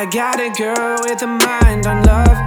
[0.00, 2.38] I got a girl with a mind on love,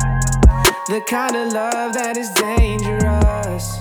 [0.87, 3.77] the kind of love that is dangerous.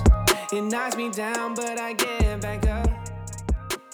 [0.53, 2.87] It knocks me down, but I get back up.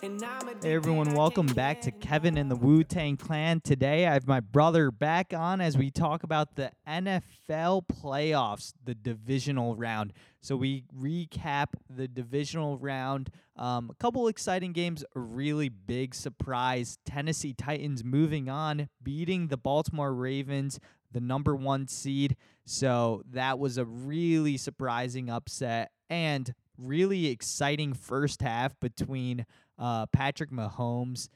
[0.04, 3.62] And I'm Hey everyone, welcome back to Kevin and the Wu Tang Clan.
[3.62, 8.96] Today I have my brother back on as we talk about the NFL playoffs, the
[8.96, 10.14] divisional round.
[10.42, 13.30] So we recap the divisional round.
[13.56, 16.98] Um, a couple exciting games, a really big surprise.
[17.06, 20.80] Tennessee Titans moving on, beating the Baltimore Ravens,
[21.12, 22.38] the number one seed.
[22.66, 29.46] So that was a really surprising upset and really exciting first half between
[29.78, 31.30] uh, Patrick Mahomes,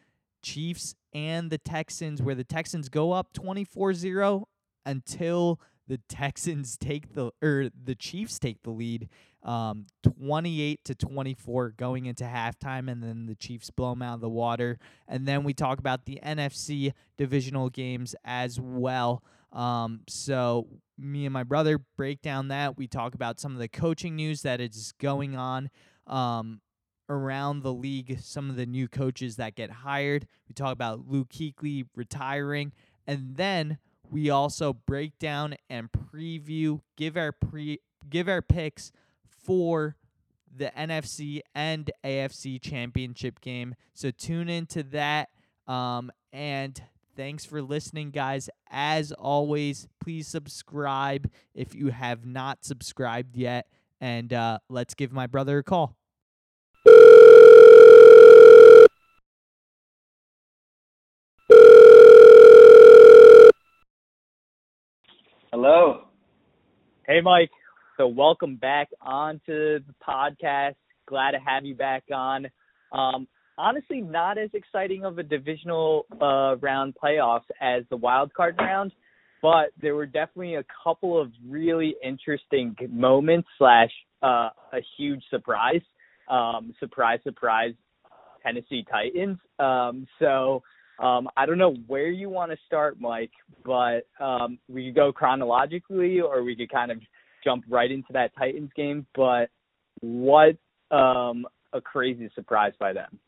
[0.44, 4.48] Chiefs, and the Texans, where the Texans go up 24 0
[4.86, 9.10] until the Texans take the or the Chiefs take the lead
[9.44, 14.22] um 28 to 24 going into halftime and then the Chiefs blow them out of
[14.22, 14.80] the water.
[15.08, 19.24] And then we talk about the NFC divisional games as well.
[19.52, 22.78] Um so me and my brother break down that.
[22.78, 25.70] We talk about some of the coaching news that is going on.
[26.08, 26.62] Um
[27.14, 31.30] around the league some of the new coaches that get hired we talk about Luke
[31.30, 32.72] Kuechly retiring
[33.08, 33.78] and then
[34.10, 38.92] we also break down and preview, give our pre give our picks
[39.28, 39.96] for
[40.56, 43.76] the NFC and AFC championship game.
[43.94, 45.30] So tune into that.
[45.68, 46.80] Um, and
[47.16, 48.50] thanks for listening, guys.
[48.70, 53.68] As always, please subscribe if you have not subscribed yet.
[54.00, 55.96] And uh, let's give my brother a call.
[65.54, 66.06] Hello.
[67.06, 67.52] Hey, Mike.
[67.98, 70.74] So, welcome back onto the podcast.
[71.06, 72.48] Glad to have you back on.
[72.92, 78.56] Um, honestly, not as exciting of a divisional uh, round playoffs as the wild card
[78.58, 78.94] round,
[79.44, 83.92] but there were definitely a couple of really interesting moments slash
[84.24, 85.84] uh, a huge surprise.
[86.32, 87.76] Um, surprise, surprise,
[88.44, 89.38] Tennessee Titans.
[89.60, 90.64] Um, so
[91.00, 93.32] um, I don't know where you want to start, Mike,
[93.66, 97.00] but um, we could go chronologically, or we could kind of
[97.44, 99.06] jump right into that Titans game.
[99.16, 99.50] But
[100.02, 100.56] what
[100.92, 103.20] um, a crazy surprise by them!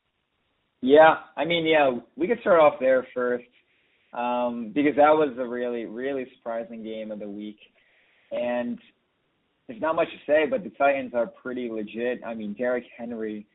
[0.82, 3.46] Yeah, I mean, yeah, we could start off there first
[4.14, 7.58] um, because that was a really, really surprising game of the week,
[8.32, 8.78] and
[9.68, 12.22] there's not much to say, but the Titans are pretty legit.
[12.24, 13.48] I mean, Derrick Henry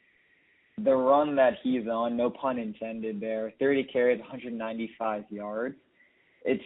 [0.84, 5.76] the run that he's on, no pun intended there, 30 carries, 195 yards.
[6.44, 6.62] It's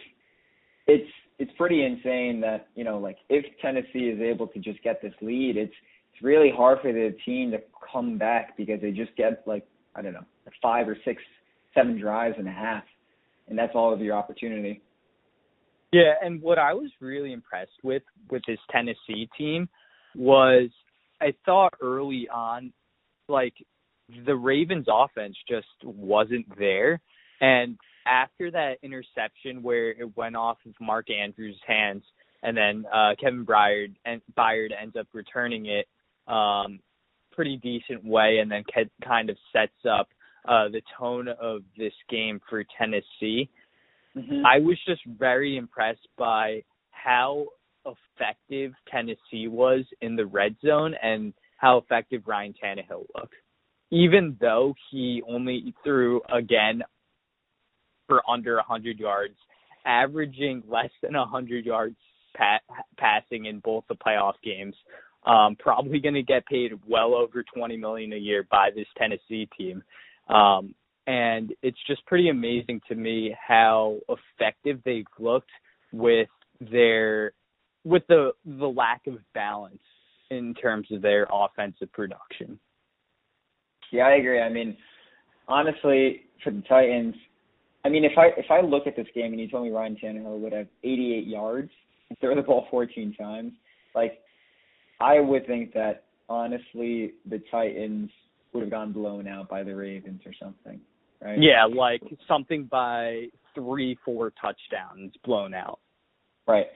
[0.87, 5.01] it's it's pretty insane that, you know, like if Tennessee is able to just get
[5.01, 5.73] this lead, it's
[6.13, 7.57] it's really hard for the team to
[7.91, 10.25] come back because they just get like, I don't know,
[10.61, 11.21] five or six,
[11.73, 12.83] seven drives and a half.
[13.47, 14.81] And that's all of your opportunity.
[15.91, 19.69] Yeah, and what I was really impressed with with this Tennessee team
[20.15, 20.69] was
[21.21, 22.73] I thought early on
[23.27, 23.53] like
[24.25, 27.01] the Ravens offense just wasn't there.
[27.41, 32.03] And after that interception where it went off of Mark Andrews' hands
[32.43, 35.87] and then uh Kevin Byard and Byard ends up returning it
[36.31, 36.79] um
[37.31, 38.63] pretty decent way and then
[39.03, 40.07] kind of sets up
[40.47, 43.49] uh the tone of this game for Tennessee.
[44.15, 44.45] Mm-hmm.
[44.45, 47.47] I was just very impressed by how
[47.85, 53.35] effective Tennessee was in the red zone and how effective Ryan Tannehill looked
[53.95, 56.83] even though he only threw again
[58.07, 59.35] for under 100 yards,
[59.85, 61.95] averaging less than 100 yards
[62.35, 62.59] pa-
[62.97, 64.75] passing in both the playoff games.
[65.25, 69.47] Um, probably going to get paid well over 20 million a year by this Tennessee
[69.57, 69.81] team.
[70.27, 70.75] Um,
[71.07, 75.49] and it's just pretty amazing to me how effective they've looked
[75.93, 76.27] with
[76.59, 77.31] their
[77.85, 79.79] with the the lack of balance
[80.31, 82.59] in terms of their offensive production.
[83.91, 84.41] Yeah, I agree.
[84.41, 84.77] I mean,
[85.47, 87.15] honestly, for the Titans,
[87.83, 89.97] I mean, if I if I look at this game and you told me Ryan
[90.01, 91.71] Tannehill would have 88 yards
[92.09, 93.53] and throw the ball 14 times,
[93.93, 94.19] like
[94.99, 98.09] I would think that honestly the Titans
[98.53, 100.79] would have gone blown out by the Ravens or something,
[101.21, 101.37] right?
[101.39, 105.79] Yeah, like something by three, four touchdowns blown out.
[106.47, 106.67] Right.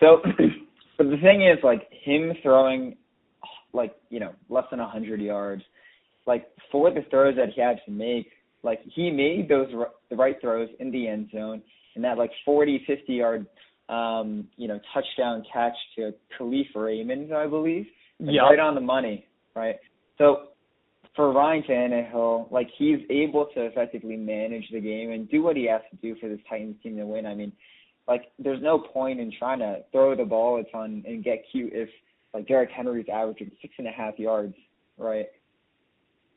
[0.00, 0.18] So,
[0.98, 2.96] but the thing is, like him throwing,
[3.72, 5.62] like you know, less than 100 yards
[6.26, 8.28] like for the throws that he had to make,
[8.62, 11.62] like he made those r- the right throws in the end zone,
[11.94, 13.46] and that like 40, 50 yard,
[13.88, 17.86] um, you know, touchdown catch to Kalif Raymond, I believe,
[18.18, 19.76] yeah, right on the money, right?
[20.18, 20.48] So
[21.14, 25.68] for Ryan Tannehill, like he's able to effectively manage the game and do what he
[25.68, 27.26] has to do for this Titans team to win.
[27.26, 27.52] I mean,
[28.08, 31.72] like there's no point in trying to throw the ball a ton and get cute
[31.72, 31.88] if
[32.32, 34.54] like Derrick Henry's averaging six and a half yards,
[34.96, 35.26] right?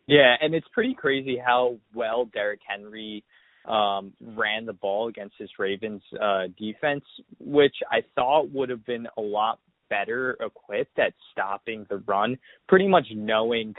[0.07, 3.23] Yeah, and it's pretty crazy how well Derrick Henry
[3.67, 7.03] um ran the ball against his Ravens uh defense,
[7.39, 9.59] which I thought would have been a lot
[9.89, 12.37] better equipped at stopping the run,
[12.67, 13.73] pretty much knowing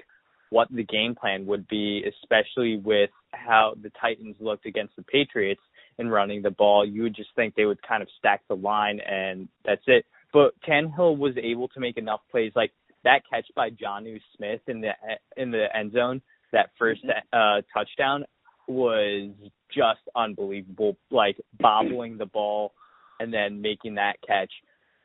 [0.51, 5.61] what the game plan would be, especially with how the Titans looked against the Patriots
[5.99, 6.85] in running the ball.
[6.87, 10.05] You would just think they would kind of stack the line and that's it.
[10.33, 12.73] But Tannehill was able to make enough plays like
[13.07, 14.91] that catch by Jonnu Smith in the
[15.37, 16.21] in the end zone,
[16.53, 16.97] that 1st
[17.33, 18.25] uh touchdown
[18.69, 19.31] was
[19.75, 20.97] just unbelievable.
[21.11, 22.73] Like bobbling the ball
[23.21, 24.51] and then making that catch.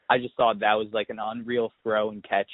[0.10, 2.50] I just thought that was like an unreal throw and catch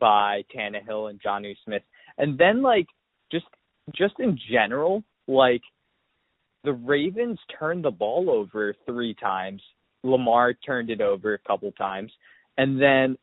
[0.00, 1.82] by Tannehill and Jonnu Smith.
[2.18, 2.86] And then like
[3.30, 3.46] just
[3.94, 5.62] just in general, like
[6.64, 9.62] the Ravens turned the ball over three times.
[10.02, 12.10] Lamar turned it over a couple times.
[12.58, 13.16] And then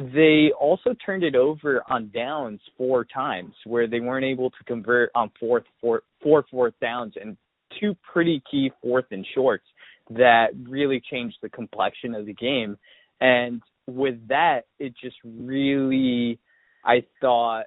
[0.00, 5.10] they also turned it over on downs four times where they weren't able to convert
[5.14, 7.36] on fourth four four fourth downs and
[7.80, 9.64] two pretty key fourth and shorts
[10.10, 12.76] that really changed the complexion of the game.
[13.20, 16.38] And with that, it just really,
[16.84, 17.66] I thought,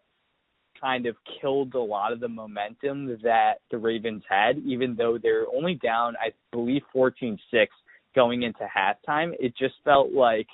[0.80, 5.46] kind of killed a lot of the momentum that the Ravens had, even though they're
[5.56, 7.72] only down, I believe, 14 6
[8.14, 9.34] going into halftime.
[9.40, 10.48] It just felt like,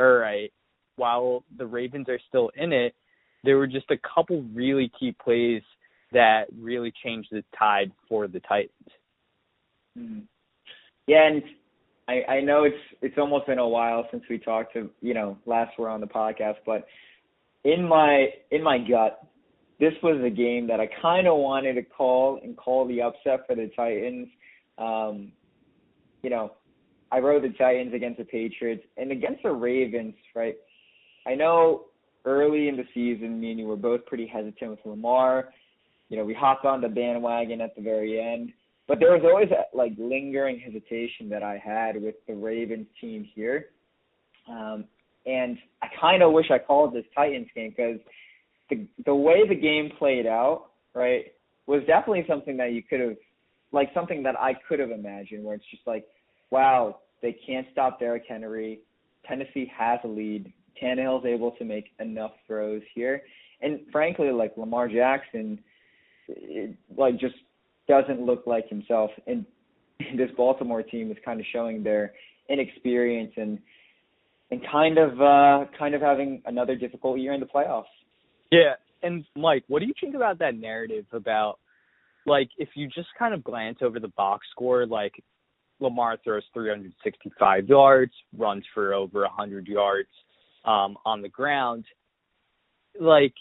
[0.00, 0.52] all right,
[0.98, 2.94] while the Ravens are still in it,
[3.44, 5.62] there were just a couple really key plays
[6.12, 8.70] that really changed the tide for the Titans.
[9.98, 10.22] Mm.
[11.06, 11.42] Yeah, and
[12.08, 15.38] I, I know it's it's almost been a while since we talked to you know
[15.46, 16.86] last we're on the podcast, but
[17.64, 19.26] in my in my gut,
[19.80, 23.46] this was a game that I kind of wanted to call and call the upset
[23.46, 24.28] for the Titans.
[24.78, 25.32] Um,
[26.22, 26.52] you know,
[27.10, 30.56] I wrote the Titans against the Patriots and against the Ravens, right?
[31.28, 31.84] I know
[32.24, 35.50] early in the season, me and you were both pretty hesitant with Lamar.
[36.08, 38.52] You know, we hopped on the bandwagon at the very end,
[38.86, 43.28] but there was always that like lingering hesitation that I had with the Ravens team
[43.34, 43.66] here.
[44.48, 44.84] Um,
[45.26, 48.00] and I kind of wish I called this Titans game because
[48.70, 51.26] the the way the game played out, right,
[51.66, 53.16] was definitely something that you could have,
[53.72, 56.06] like something that I could have imagined, where it's just like,
[56.50, 58.80] wow, they can't stop Derrick Henry.
[59.26, 60.50] Tennessee has a lead.
[60.82, 63.22] Tannehill's able to make enough throws here,
[63.60, 65.58] and frankly, like Lamar Jackson,
[66.28, 67.34] it, like just
[67.88, 69.10] doesn't look like himself.
[69.26, 69.44] And
[70.16, 72.12] this Baltimore team is kind of showing their
[72.48, 73.58] inexperience and
[74.50, 77.84] and kind of uh kind of having another difficult year in the playoffs.
[78.50, 81.58] Yeah, and Mike, what do you think about that narrative about
[82.26, 85.12] like if you just kind of glance over the box score, like
[85.80, 90.08] Lamar throws 365 yards, runs for over 100 yards
[90.68, 91.86] um, on the ground.
[93.00, 93.34] Like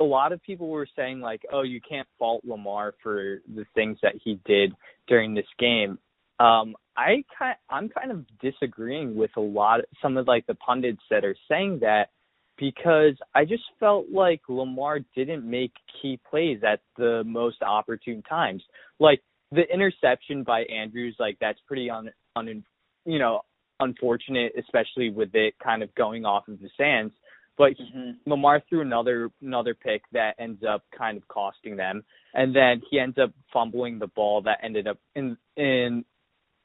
[0.00, 3.98] a lot of people were saying, like, oh, you can't fault Lamar for the things
[4.02, 4.72] that he did
[5.06, 5.98] during this game.
[6.40, 10.54] Um, I kind, I'm kind of disagreeing with a lot, of, some of like the
[10.54, 12.08] pundits that are saying that
[12.56, 18.62] because I just felt like Lamar didn't make key plays at the most opportune times.
[18.98, 19.20] Like
[19.52, 22.64] the interception by Andrews, like that's pretty un, un
[23.04, 23.42] you know,
[23.80, 27.12] unfortunate, especially with it kind of going off of the sands.
[27.58, 28.30] But mm-hmm.
[28.30, 32.98] Lamar threw another another pick that ends up kind of costing them, and then he
[32.98, 36.04] ends up fumbling the ball that ended up in in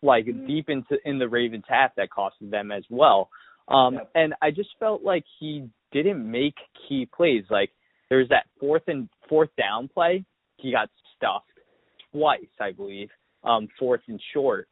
[0.02, 0.48] like mm-hmm.
[0.48, 3.30] deep into in the Ravens half that costed them as well.
[3.68, 4.12] Um yep.
[4.16, 6.56] and I just felt like he didn't make
[6.88, 7.44] key plays.
[7.50, 7.72] Like
[8.10, 10.24] there was that fourth and fourth down play,
[10.58, 11.46] he got stuffed
[12.12, 13.10] twice, I believe,
[13.44, 14.68] um, fourth and short.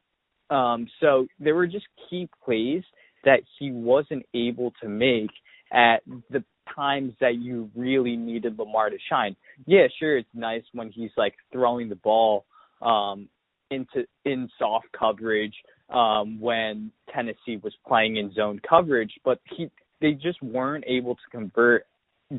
[0.54, 2.84] Um, so there were just key plays
[3.26, 5.32] that he wasn't able to make
[5.72, 6.44] at the
[6.76, 9.36] times that you really needed Lamar to shine.
[9.66, 12.46] Yeah, sure, it's nice when he's like throwing the ball
[12.82, 13.28] um,
[13.72, 15.56] into in soft coverage
[15.90, 19.70] um, when Tennessee was playing in zone coverage, but he
[20.02, 21.86] they just weren't able to convert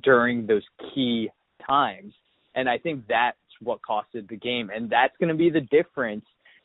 [0.03, 1.31] during those key
[1.67, 2.13] times.
[2.55, 4.71] And I think that's what costed the game.
[4.75, 6.25] And that's going to be the difference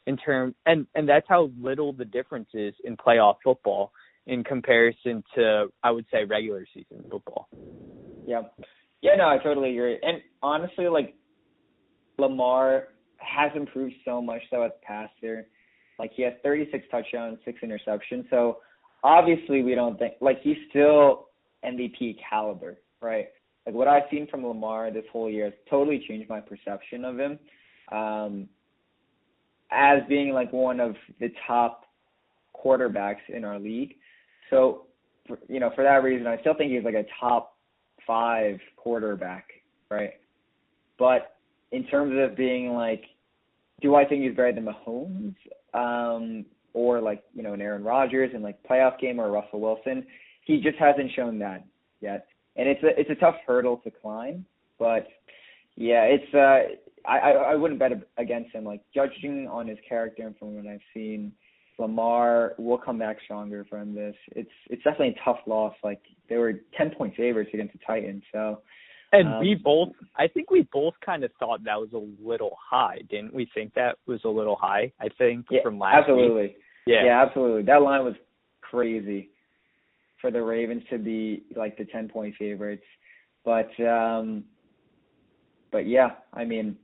[0.09, 3.91] in term and and that's how little the difference is in playoff football
[4.25, 7.47] in comparison to I would say regular season football.
[8.25, 8.41] Yeah.
[9.01, 9.97] Yeah, no, I totally agree.
[10.01, 11.15] And honestly, like
[12.17, 15.47] Lamar has improved so much though as passer.
[15.99, 18.29] Like he has 36 touchdowns, six interceptions.
[18.31, 18.57] So
[19.03, 21.27] obviously we don't think like he's still
[21.63, 23.27] MVP caliber, right?
[23.69, 27.19] like what I've seen from Lamar this whole year has totally changed my perception of
[27.19, 27.37] him
[27.91, 28.49] um,
[29.71, 31.85] as being like one of the top
[32.55, 33.95] quarterbacks in our league.
[34.49, 34.87] So,
[35.27, 37.55] for, you know, for that reason, I still think he's like a top
[38.05, 39.45] five quarterback,
[39.89, 40.13] right?
[40.97, 41.35] But
[41.71, 43.03] in terms of being like,
[43.81, 45.35] do I think he's better than Mahomes?
[45.73, 50.05] Um, or like, you know, an Aaron Rodgers in like playoff game or Russell Wilson?
[50.43, 51.63] He just hasn't shown that
[52.01, 52.27] yet.
[52.55, 54.45] And it's a it's a tough hurdle to climb,
[54.77, 55.07] but
[55.79, 58.65] yeah, it's uh I I, I wouldn't bet against him.
[58.65, 61.31] Like judging on his character and from what I've seen,
[61.79, 64.15] Lamar will come back stronger from this.
[64.35, 65.73] It's it's definitely a tough loss.
[65.83, 68.61] Like they were ten point favorites against the Titans, so
[69.11, 72.55] and um, we both, I think we both kind of thought that was a little
[72.69, 73.49] high, didn't we?
[73.55, 74.91] Think that was a little high.
[74.99, 76.41] I think yeah, from last absolutely.
[76.41, 76.57] week.
[76.85, 77.63] Yeah, yeah, absolutely.
[77.63, 78.15] That line was
[78.61, 79.29] crazy
[80.21, 82.83] for the Ravens to be like the ten point favorites,
[83.43, 84.43] but um,
[85.71, 86.77] but yeah, I mean,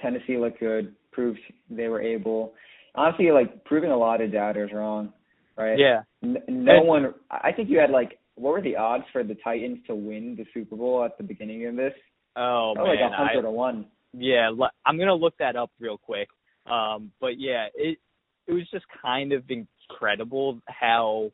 [0.00, 2.54] Tennessee looked good, proved they were able.
[2.94, 5.12] Honestly, like proving a lot of doubters wrong,
[5.56, 5.78] right?
[5.78, 6.02] Yeah.
[6.22, 7.14] N- no and, one.
[7.30, 10.44] I think you had like what were the odds for the Titans to win the
[10.54, 11.92] Super Bowl at the beginning of this?
[12.36, 13.86] Oh man, like a hundred to one.
[14.12, 14.50] Yeah,
[14.84, 16.28] I'm gonna look that up real quick.
[16.66, 17.98] Um, but yeah, it
[18.46, 21.32] it was just kind of incredible how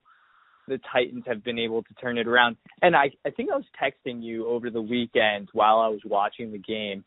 [0.68, 2.56] the Titans have been able to turn it around.
[2.82, 6.52] And I I think I was texting you over the weekend while I was watching
[6.52, 7.04] the game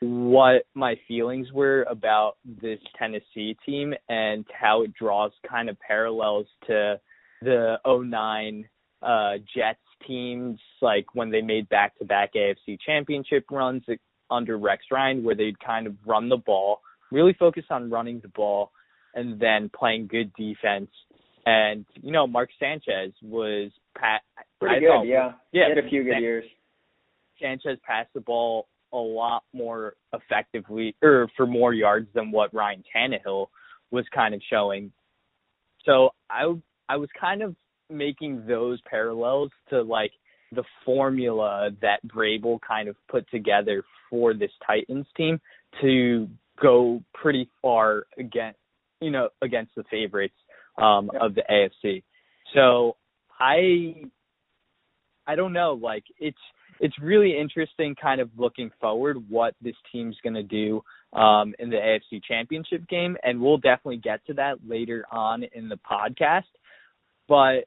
[0.00, 6.46] what my feelings were about this Tennessee team and how it draws kind of parallels
[6.66, 7.00] to
[7.42, 8.68] the 09
[9.02, 13.84] uh, Jets teams, like when they made back to back AFC championship runs
[14.30, 18.28] under Rex Ryan, where they'd kind of run the ball, really focus on running the
[18.28, 18.72] ball,
[19.14, 20.90] and then playing good defense.
[21.46, 24.22] And, you know, Mark Sanchez was pat
[24.60, 25.32] pretty I good, thought, yeah.
[25.52, 25.64] Yeah.
[25.68, 26.44] He had a few good years.
[27.40, 32.82] Sanchez passed the ball a lot more effectively or for more yards than what Ryan
[32.94, 33.46] Tannehill
[33.90, 34.90] was kind of showing.
[35.84, 36.52] So I
[36.88, 37.54] I was kind of
[37.90, 40.12] making those parallels to like
[40.52, 45.40] the formula that Vrabel kind of put together for this Titans team
[45.80, 46.28] to
[46.60, 48.58] go pretty far against
[49.00, 50.34] you know against the favorites
[50.78, 52.02] um of the AFC.
[52.54, 52.96] So
[53.38, 53.94] I
[55.26, 56.38] I don't know like it's
[56.78, 61.70] it's really interesting kind of looking forward what this team's going to do um in
[61.70, 66.44] the AFC Championship game and we'll definitely get to that later on in the podcast.
[67.28, 67.64] But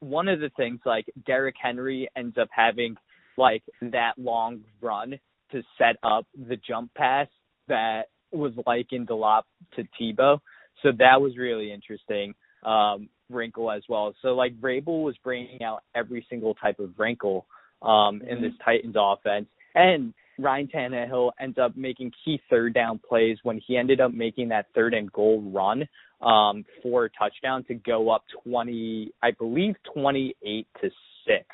[0.00, 2.96] one of the things like Derrick Henry ends up having
[3.36, 5.18] like that long run
[5.52, 7.28] to set up the jump pass
[7.68, 9.42] that was likened in Delop
[9.76, 10.38] to Tebow.
[10.82, 14.14] So that was really interesting um, wrinkle as well.
[14.22, 17.46] So like Vrabel was bringing out every single type of wrinkle
[17.82, 23.38] um, in this Titans offense, and Ryan Tannehill ends up making key third down plays
[23.42, 25.88] when he ended up making that third and goal run
[26.20, 30.90] um, for a touchdown to go up 20, I believe 28 to
[31.26, 31.44] 6.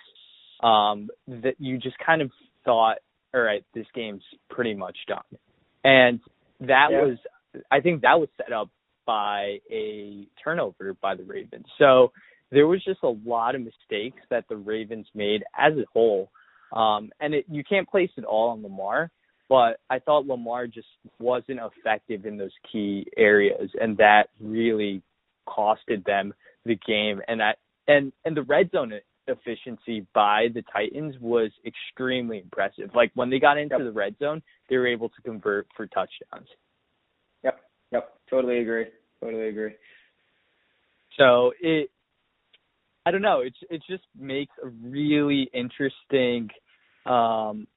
[0.62, 2.30] Um, that you just kind of
[2.64, 2.98] thought,
[3.34, 5.18] all right, this game's pretty much done.
[5.82, 6.20] And
[6.60, 7.04] that yeah.
[7.04, 7.18] was,
[7.70, 8.70] I think that was set up
[9.06, 11.66] by a turnover by the Ravens.
[11.78, 12.12] So
[12.50, 16.30] there was just a lot of mistakes that the Ravens made as a whole.
[16.72, 19.10] Um, and it, you can't place it all on Lamar,
[19.48, 25.02] but I thought Lamar just wasn't effective in those key areas, and that really
[25.46, 26.32] costed them
[26.64, 27.20] the game.
[27.28, 28.92] And that and and the red zone
[29.26, 32.90] efficiency by the Titans was extremely impressive.
[32.94, 36.48] Like when they got into the red zone, they were able to convert for touchdowns.
[38.34, 38.86] Totally agree,
[39.20, 39.74] totally agree.
[41.16, 41.88] So it,
[43.06, 46.50] I don't know, it it just makes a really interesting
[47.06, 47.68] um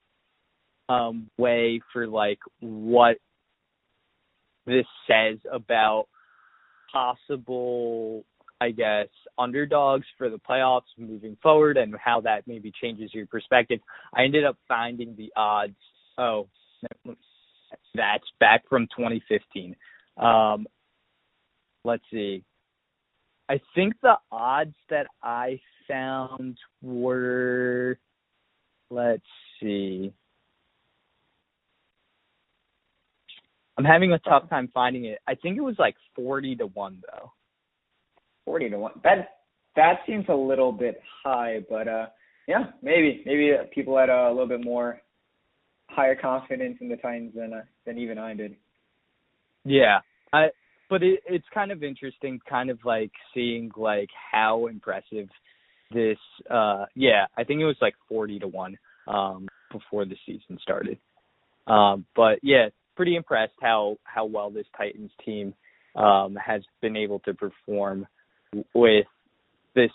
[0.89, 3.17] um way for like what
[4.65, 6.07] this says about
[6.91, 8.25] possible
[8.59, 13.79] I guess underdogs for the playoffs moving forward and how that maybe changes your perspective.
[14.15, 15.75] I ended up finding the odds
[16.17, 16.47] oh
[17.93, 19.75] that's back from 2015.
[20.17, 20.67] Um
[21.83, 22.43] let's see.
[23.49, 27.97] I think the odds that I found were
[28.89, 29.23] let's
[29.61, 30.13] see.
[33.77, 35.19] I'm having a tough time finding it.
[35.27, 37.31] I think it was like 40 to 1 though.
[38.45, 38.91] 40 to 1.
[39.03, 39.29] That
[39.75, 42.07] that seems a little bit high, but uh
[42.47, 45.01] yeah, maybe maybe people had a little bit more
[45.89, 48.55] higher confidence in the Titans than uh, than even I did.
[49.65, 49.99] Yeah.
[50.33, 50.47] I
[50.89, 55.27] but it it's kind of interesting kind of like seeing like how impressive
[55.91, 56.17] this
[56.49, 60.97] uh yeah, I think it was like 40 to 1 um, before the season started.
[61.65, 65.53] Um, but yeah, pretty impressed how how well this Titans team
[65.95, 68.05] um, has been able to perform
[68.73, 69.05] with
[69.75, 69.91] this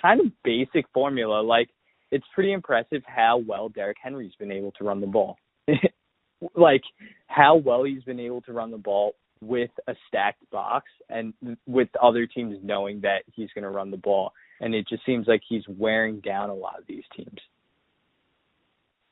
[0.00, 1.40] kind of basic formula.
[1.42, 1.68] Like
[2.10, 5.36] it's pretty impressive how well Derrick Henry's been able to run the ball.
[6.54, 6.82] like
[7.26, 11.32] how well he's been able to run the ball with a stacked box and
[11.66, 15.26] with other teams knowing that he's going to run the ball and it just seems
[15.26, 17.38] like he's wearing down a lot of these teams.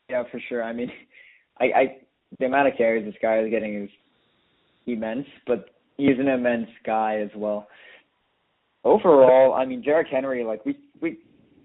[0.09, 0.63] Yeah, for sure.
[0.63, 0.91] I mean,
[1.61, 1.97] I, I
[2.39, 3.91] the amount of carries this guy is getting is
[4.87, 7.69] immense, but he's an immense guy as well.
[8.85, 11.19] Overall, I mean, Derrick Henry, like we we,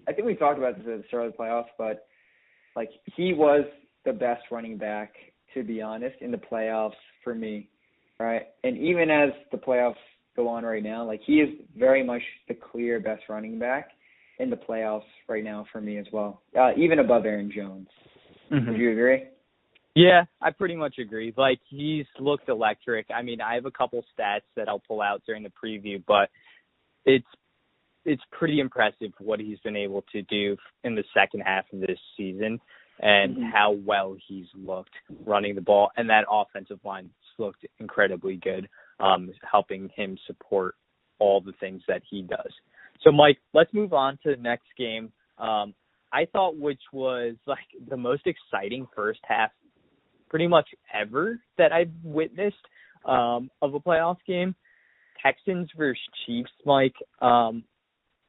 [0.08, 2.06] I think we talked about this at the start of the playoffs, but
[2.74, 3.64] like he was
[4.04, 5.12] the best running back
[5.54, 6.92] to be honest in the playoffs
[7.22, 7.68] for me,
[8.22, 8.42] right?
[8.64, 9.94] And even as the playoffs
[10.36, 13.90] go on right now, like he is very much the clear best running back
[14.38, 17.88] in the playoffs right now for me as well, uh, even above Aaron Jones.
[18.50, 18.70] Mm-hmm.
[18.70, 19.24] Would you agree?
[19.94, 21.34] Yeah, I pretty much agree.
[21.36, 23.06] Like he's looked electric.
[23.14, 26.30] I mean, I have a couple stats that I'll pull out during the preview, but
[27.04, 27.26] it's
[28.04, 31.98] it's pretty impressive what he's been able to do in the second half of this
[32.16, 32.58] season
[33.00, 33.50] and mm-hmm.
[33.52, 37.10] how well he's looked running the ball and that offensive line
[37.42, 38.68] looked incredibly good
[39.00, 40.74] um helping him support
[41.18, 42.52] all the things that he does.
[43.02, 45.12] So Mike, let's move on to the next game.
[45.38, 45.74] Um
[46.12, 47.58] I thought which was like
[47.88, 49.50] the most exciting first half
[50.32, 52.56] pretty much ever that I've witnessed
[53.04, 54.54] um, of a playoff game.
[55.22, 56.94] Texans versus Chiefs, Mike.
[57.20, 57.64] Um,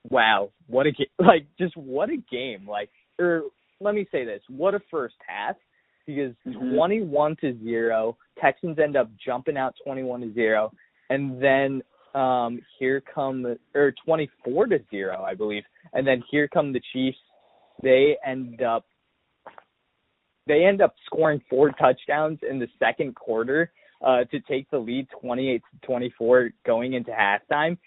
[0.10, 1.08] wow, what a game!
[1.20, 2.68] Like, just what a game!
[2.68, 3.44] Like, or
[3.80, 5.56] let me say this: what a first half.
[6.06, 6.76] Because mm-hmm.
[6.76, 10.72] twenty-one to zero, Texans end up jumping out twenty-one to zero,
[11.10, 11.82] and then
[12.20, 16.80] um here come the or 24 to 0 I believe and then here come the
[16.94, 17.18] Chiefs
[17.82, 18.86] they end up
[20.48, 23.72] they end up scoring four touchdowns in the second quarter
[24.04, 27.78] uh, to take the lead 28 to 24 going into halftime.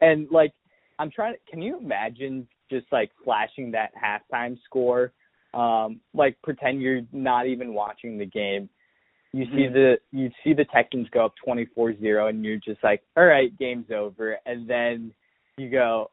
[0.00, 0.52] And like,
[0.98, 5.12] I'm trying to, can you imagine just like flashing that halftime score?
[5.54, 8.68] Um, like pretend you're not even watching the game.
[9.32, 9.74] You see mm-hmm.
[9.74, 13.90] the you see the Texans go up 24-0 and you're just like, "All right, game's
[13.90, 15.12] over." And then
[15.58, 16.10] you go,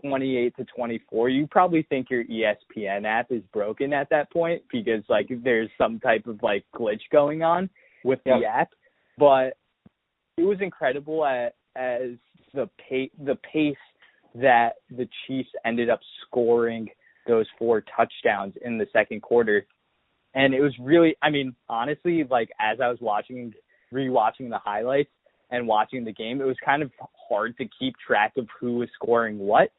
[0.00, 5.02] 28 to 24, you probably think your ESPN app is broken at that point because
[5.08, 7.70] like there's some type of like glitch going on
[8.04, 8.70] with the app.
[9.16, 9.56] But
[10.36, 12.10] it was incredible at, as
[12.54, 13.76] the pace the pace
[14.34, 16.88] that the Chiefs ended up scoring
[17.28, 19.66] those four touchdowns in the second quarter.
[20.34, 23.54] And it was really I mean, honestly, like as I was watching
[23.94, 25.10] rewatching the highlights
[25.50, 26.90] and watching the game, it was kind of
[27.28, 29.70] hard to keep track of who was scoring what.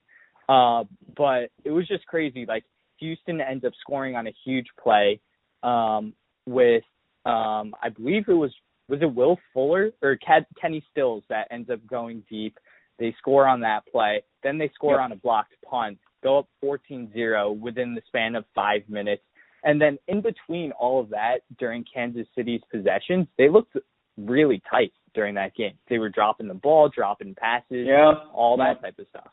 [0.47, 0.83] Uh,
[1.15, 2.45] but it was just crazy.
[2.47, 2.63] Like
[2.99, 5.19] Houston ends up scoring on a huge play
[5.63, 6.13] um,
[6.45, 6.83] with
[7.25, 8.51] um, I believe it was
[8.87, 10.17] was it Will Fuller or
[10.59, 12.57] Kenny Stills that ends up going deep.
[12.97, 14.23] They score on that play.
[14.43, 15.01] Then they score yep.
[15.01, 19.23] on a blocked punt, go up 14-0 within the span of five minutes.
[19.63, 23.75] And then in between all of that, during Kansas City's possessions, they looked
[24.17, 25.73] really tight during that game.
[25.89, 28.13] They were dropping the ball, dropping passes, yeah.
[28.33, 29.29] all that type of stuff.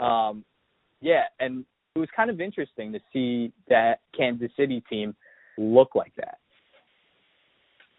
[0.00, 0.44] Um,
[1.00, 5.14] yeah, and it was kind of interesting to see that Kansas City team
[5.58, 6.38] look like that.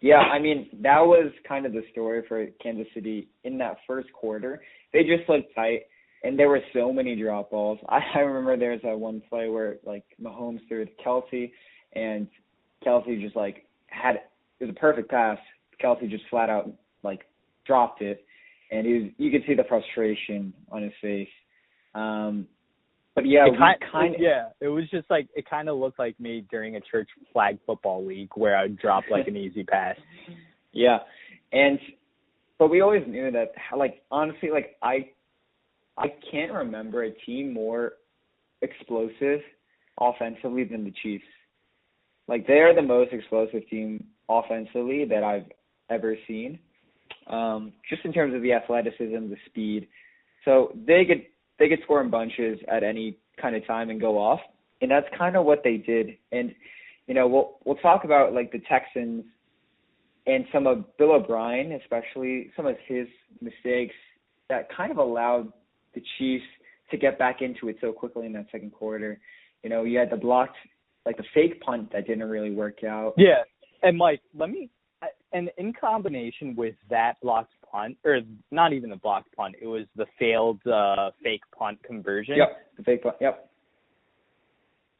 [0.00, 4.12] Yeah, I mean that was kind of the story for Kansas City in that first
[4.12, 4.62] quarter.
[4.92, 5.82] They just looked tight,
[6.24, 7.78] and there were so many drop balls.
[7.88, 11.52] I, I remember there's a one play where like Mahomes threw it to Kelce,
[11.94, 12.26] and
[12.84, 14.16] Kelce just like had
[14.60, 15.38] it was a perfect pass.
[15.82, 16.70] Kelce just flat out
[17.02, 17.20] like
[17.66, 18.24] dropped it,
[18.70, 21.28] and he was, you could see the frustration on his face.
[21.94, 22.46] Um,
[23.14, 25.98] but yeah, it kind, kind of, yeah, it was just like it kind of looked
[25.98, 29.64] like me during a church flag football league where I would drop like an easy
[29.64, 29.96] pass.
[30.72, 30.98] Yeah,
[31.52, 31.80] and
[32.58, 33.52] but we always knew that.
[33.76, 35.10] Like honestly, like I,
[35.98, 37.94] I can't remember a team more
[38.62, 39.40] explosive
[40.00, 41.24] offensively than the Chiefs.
[42.28, 45.50] Like they are the most explosive team offensively that I've
[45.90, 46.58] ever seen.
[47.26, 49.88] Um, just in terms of the athleticism, the speed.
[50.44, 51.24] So they could
[51.58, 54.40] they could score in bunches at any kind of time and go off.
[54.80, 56.16] And that's kind of what they did.
[56.30, 56.54] And
[57.06, 59.24] you know, we'll we'll talk about like the Texans
[60.26, 63.08] and some of Bill O'Brien, especially some of his
[63.40, 63.94] mistakes
[64.48, 65.52] that kind of allowed
[65.94, 66.44] the Chiefs
[66.90, 69.20] to get back into it so quickly in that second quarter.
[69.62, 70.56] You know, you had the blocked
[71.04, 73.14] like the fake punt that didn't really work out.
[73.16, 73.42] Yeah.
[73.82, 74.70] And Mike, let me
[75.32, 78.20] and in combination with that blocked punt, or
[78.50, 79.54] not even the blocked punt.
[79.60, 82.36] It was the failed uh, fake punt conversion.
[82.36, 83.16] Yep, the fake punt.
[83.20, 83.50] Yep.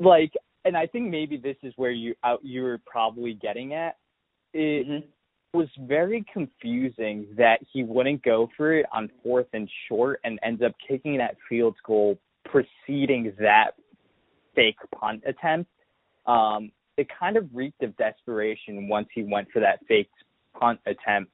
[0.01, 0.33] Like
[0.65, 3.97] and I think maybe this is where you uh, you were probably getting at.
[4.53, 5.07] It Mm-hmm.
[5.55, 10.63] Was very confusing that he wouldn't go for it on fourth and short and ends
[10.63, 13.73] up kicking that field goal preceding that
[14.55, 15.71] fake punt attempt.
[16.27, 20.11] Um, it kind of reeked of desperation once he went for that fake
[20.59, 21.31] punt attempt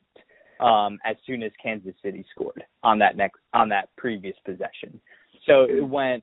[0.61, 5.01] um, as soon as Kansas City scored on that next on that previous possession.
[5.47, 6.23] So it went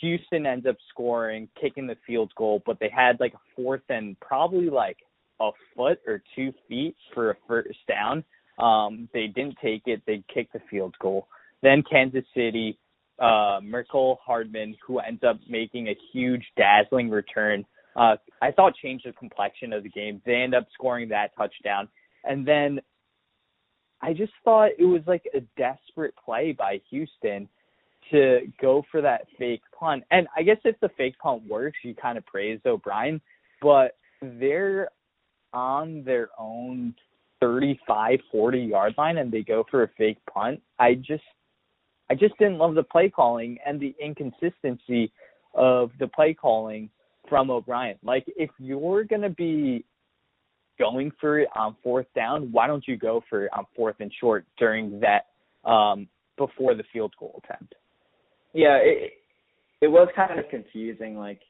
[0.00, 4.18] Houston ends up scoring, kicking the field goal, but they had like a fourth and
[4.20, 4.96] probably like
[5.40, 8.24] a foot or two feet for a first down.
[8.58, 10.02] Um, they didn't take it.
[10.06, 11.26] They kicked the field goal.
[11.62, 12.78] Then Kansas City,
[13.18, 17.64] uh, Mecole Hardman, who ends up making a huge, dazzling return.
[17.96, 20.22] Uh, I thought changed the complexion of the game.
[20.24, 21.88] They end up scoring that touchdown.
[22.24, 22.80] And then
[24.02, 27.48] I just thought it was like a desperate play by Houston
[28.10, 30.04] to go for that fake punt.
[30.10, 33.20] And I guess if the fake punt works, you kind of praise O'Brien,
[33.60, 34.88] but they're
[35.52, 36.94] on their own
[37.40, 40.60] 35, 40 yard line and they go for a fake punt.
[40.78, 41.24] I just
[42.10, 45.12] I just didn't love the play calling and the inconsistency
[45.54, 46.90] of the play calling
[47.28, 47.96] from O'Brien.
[48.02, 49.84] Like if you're going to be
[50.78, 54.12] going for it on fourth down, why don't you go for it on fourth and
[54.20, 55.26] short during that
[55.68, 57.74] um before the field goal attempt?
[58.52, 59.12] Yeah, it
[59.80, 61.40] it was kind of confusing, like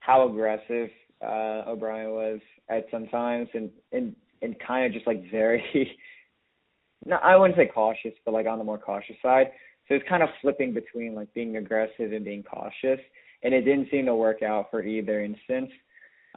[0.00, 0.88] how aggressive
[1.22, 5.62] uh O'Brien was at some times, and and and kind of just like very,
[7.06, 9.48] no, I wouldn't say cautious, but like on the more cautious side.
[9.88, 13.00] So it's kind of flipping between like being aggressive and being cautious,
[13.42, 15.70] and it didn't seem to work out for either instance.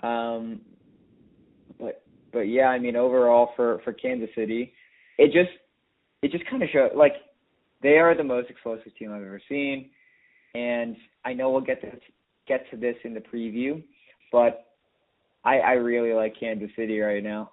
[0.02, 0.62] Um,
[1.80, 4.74] but but yeah, I mean overall for for Kansas City,
[5.18, 5.52] it just
[6.22, 7.14] it just kind of showed like
[7.84, 9.90] they are the most explosive team I've ever seen,
[10.56, 11.92] and I know we'll get to
[12.48, 13.84] get to this in the preview,
[14.32, 14.71] but
[15.44, 17.52] I I really like Kansas City right now.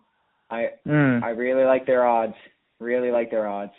[0.51, 1.23] I Mm.
[1.23, 2.35] I really like their odds.
[2.81, 3.73] Really like their odds.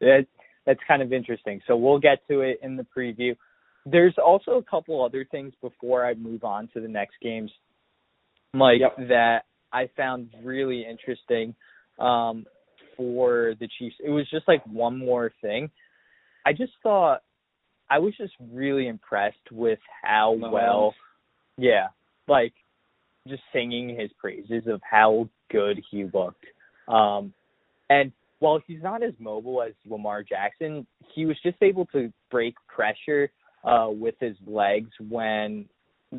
[0.00, 0.26] That
[0.66, 1.60] that's kind of interesting.
[1.66, 3.36] So we'll get to it in the preview.
[3.84, 7.52] There's also a couple other things before I move on to the next games,
[8.52, 9.08] Mike, Yep.
[9.08, 11.54] that I found really interesting
[12.00, 12.46] um,
[12.96, 13.96] for the Chiefs.
[14.04, 15.70] It was just like one more thing.
[16.44, 17.22] I just thought
[17.88, 20.94] I was just really impressed with how well,
[21.56, 21.88] yeah,
[22.26, 22.54] like
[23.28, 26.44] just singing his praises of how good he looked.
[26.88, 27.32] Um,
[27.88, 32.54] and while he's not as mobile as Lamar Jackson, he was just able to break
[32.68, 33.30] pressure
[33.64, 35.66] uh, with his legs when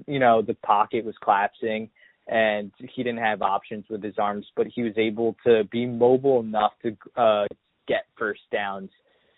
[0.06, 1.90] you know the pocket was collapsing
[2.28, 6.42] and he didn't have options with his arms, but he was able to be mobile
[6.42, 7.46] enough to uh,
[7.88, 8.90] get first downs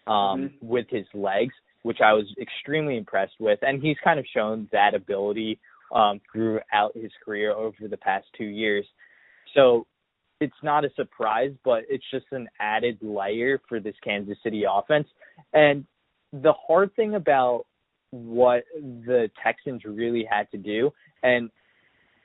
[0.08, 1.54] um, with his legs,
[1.84, 3.60] which I was extremely impressed with.
[3.62, 5.60] And he's kind of shown that ability
[5.94, 8.86] um, throughout his career over the past two years.
[9.54, 9.86] So
[10.40, 15.08] it's not a surprise, but it's just an added layer for this Kansas City offense.
[15.54, 15.86] And
[16.32, 17.66] the hard thing about
[18.12, 20.92] what the Texans really had to do,
[21.24, 21.50] and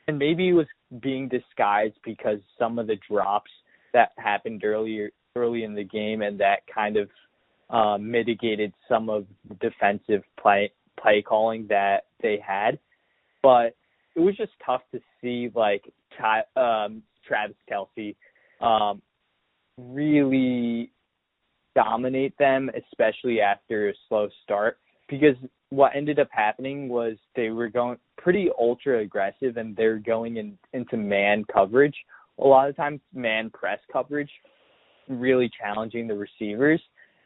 [0.07, 0.67] and maybe it was
[1.01, 3.51] being disguised because some of the drops
[3.95, 7.09] that happened earlier early in the game, and that kind of
[7.71, 12.79] uh, mitigated some of the defensive play play calling that they had.
[13.45, 13.77] But
[14.17, 15.85] it was just tough to see like
[16.57, 18.17] um, Travis Kelce
[18.61, 19.03] um,
[19.79, 20.91] really
[21.75, 24.79] dominate them, especially after a slow start.
[25.09, 25.37] Because
[25.69, 30.57] what ended up happening was they were going pretty ultra aggressive and they're going in,
[30.73, 31.97] into man coverage.
[32.41, 34.31] A lot of times, man press coverage,
[35.09, 36.81] really challenging the receivers.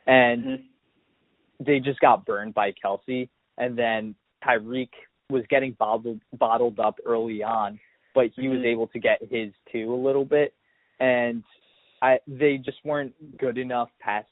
[0.06, 1.64] And Mm-hmm.
[1.64, 3.28] they just got burned by Kelce.
[3.58, 4.90] And then Tyreek
[5.30, 7.78] was getting bottled bottled up early on,
[8.14, 8.66] but he was Mhm.
[8.66, 10.54] able to get his too a little bit,
[11.00, 11.44] and
[12.00, 14.24] I they just weren't good enough pass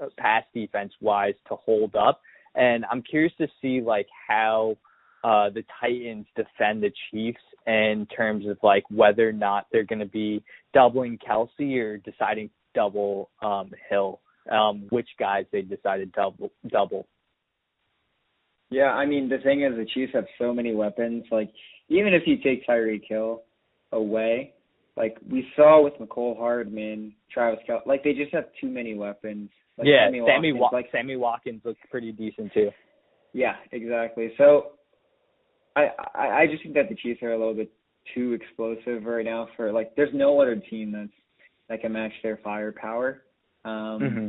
[0.00, 2.20] uh, pass defense wise to hold up.
[2.54, 4.76] And I'm curious to see like how
[5.22, 10.00] uh the Titans defend the Chiefs in terms of like whether or not they're going
[10.00, 10.42] to be
[10.74, 14.20] doubling Kelce or deciding double um Hill.
[14.50, 17.06] Um, which guys they decided double double.
[18.72, 21.24] Yeah, I mean the thing is the Chiefs have so many weapons.
[21.30, 21.50] Like
[21.88, 23.42] even if you take Tyreek Hill
[23.92, 24.54] away,
[24.96, 29.50] like we saw with Mecole Hardman, Travis Kel, like they just have too many weapons.
[29.78, 32.70] Like yeah, Sammy Sammy Watkins, Wa- like Sammy Watkins looks pretty decent too.
[33.32, 34.32] yeah, exactly.
[34.38, 34.72] So
[35.76, 37.72] I, I I just think that the Chiefs are a little bit
[38.14, 41.08] too explosive right now for like there's no other team that's
[41.68, 43.22] that can match their firepower.
[43.64, 44.28] Um Mm-hmm.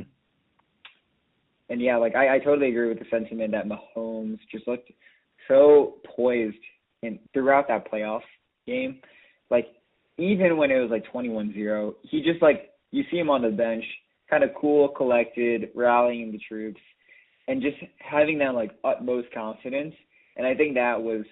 [1.73, 4.91] And yeah, like I, I totally agree with the sentiment that Mahomes just looked
[5.47, 6.55] so poised
[7.01, 8.21] in throughout that playoff
[8.67, 8.99] game.
[9.49, 9.65] Like
[10.19, 13.83] even when it was like 21-0, he just like you see him on the bench,
[14.29, 16.79] kind of cool, collected, rallying the troops,
[17.47, 19.95] and just having that like utmost confidence.
[20.37, 21.25] And I think that was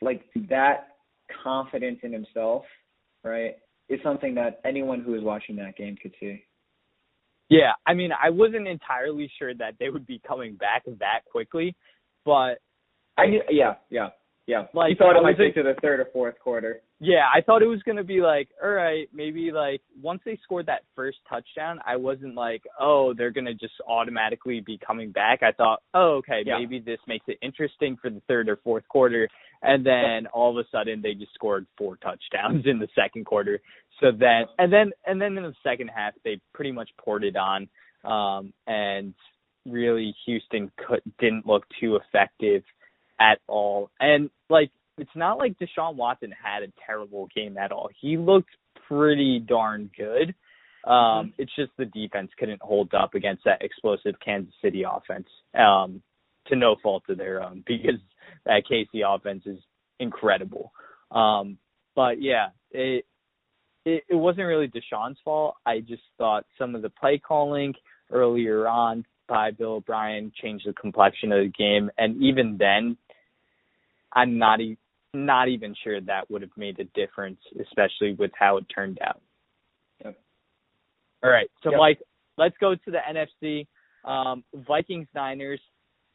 [0.00, 0.96] like that
[1.44, 2.62] confidence in himself,
[3.22, 3.56] right,
[3.90, 6.42] is something that anyone who was watching that game could see.
[7.50, 11.74] Yeah, I mean, I wasn't entirely sure that they would be coming back that quickly,
[12.24, 12.58] but
[13.16, 14.10] I yeah, yeah,
[14.48, 14.64] yeah.
[14.72, 16.80] Like, you thought I it might was take to the third or fourth quarter.
[17.00, 20.64] yeah, I thought it was gonna be like, all right, maybe like once they scored
[20.66, 25.42] that first touchdown, I wasn't like, oh, they're gonna just automatically be coming back.
[25.42, 26.58] I thought, oh, okay, Yeah.
[26.58, 29.28] maybe this makes it interesting for the third or fourth quarter,
[29.62, 33.60] and then all of a sudden they just scored four touchdowns in the second quarter.
[34.00, 37.36] So then, and then, and then in the second half, they pretty much poured it
[37.36, 37.68] on,
[38.04, 39.12] um, and
[39.66, 42.62] really Houston could, didn't look too effective
[43.20, 43.90] at all.
[44.00, 47.88] And like, it's not like Deshaun Watson had a terrible game at all.
[48.00, 48.50] He looked
[48.88, 50.34] pretty darn good.
[50.90, 55.28] Um, it's just the defense couldn't hold up against that explosive Kansas City offense.
[55.54, 56.02] Um,
[56.48, 58.00] to no fault of their own because
[58.44, 59.58] that KC offense is
[60.00, 60.72] incredible.
[61.10, 61.58] Um,
[61.94, 63.04] but yeah, it,
[63.84, 65.56] it it wasn't really Deshaun's fault.
[65.64, 67.74] I just thought some of the play calling
[68.10, 72.96] earlier on by Bill O'Brien changed the complexion of the game, and even then,
[74.12, 74.78] I'm not e-
[75.14, 79.20] not even sure that would have made a difference, especially with how it turned out.
[80.04, 80.18] Yep.
[81.22, 81.78] All right, so Yep.
[81.78, 82.02] Mike,
[82.36, 83.66] let's go to the NFC.
[84.04, 85.60] Um, Vikings Niners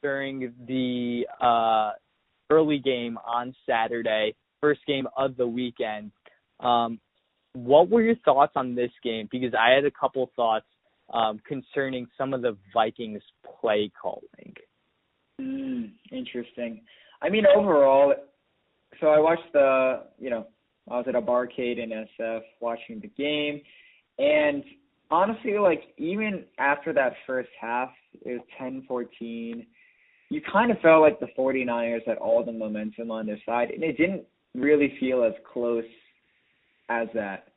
[0.02, 1.92] during the uh,
[2.50, 6.12] early game on Saturday, first game of the weekend.
[6.60, 7.00] Um,
[7.54, 9.28] what were your thoughts on this game?
[9.32, 10.66] Because I had a couple thoughts
[11.14, 13.22] um, concerning some of the Vikings
[13.62, 14.54] play calling.
[15.40, 16.82] Mm, interesting.
[17.22, 18.14] I mean, overall,
[19.00, 20.48] so I watched the, you know,
[20.92, 23.62] I was at a barcade in SF watching the game,
[24.20, 24.64] and
[25.10, 27.90] honestly, like even after that first half,
[28.26, 29.66] it was 10-14.
[30.30, 33.84] You kind of felt like the 49ers had all the momentum on their side, and
[33.84, 34.24] it didn't
[34.56, 35.86] really feel as close
[36.90, 37.50] as that.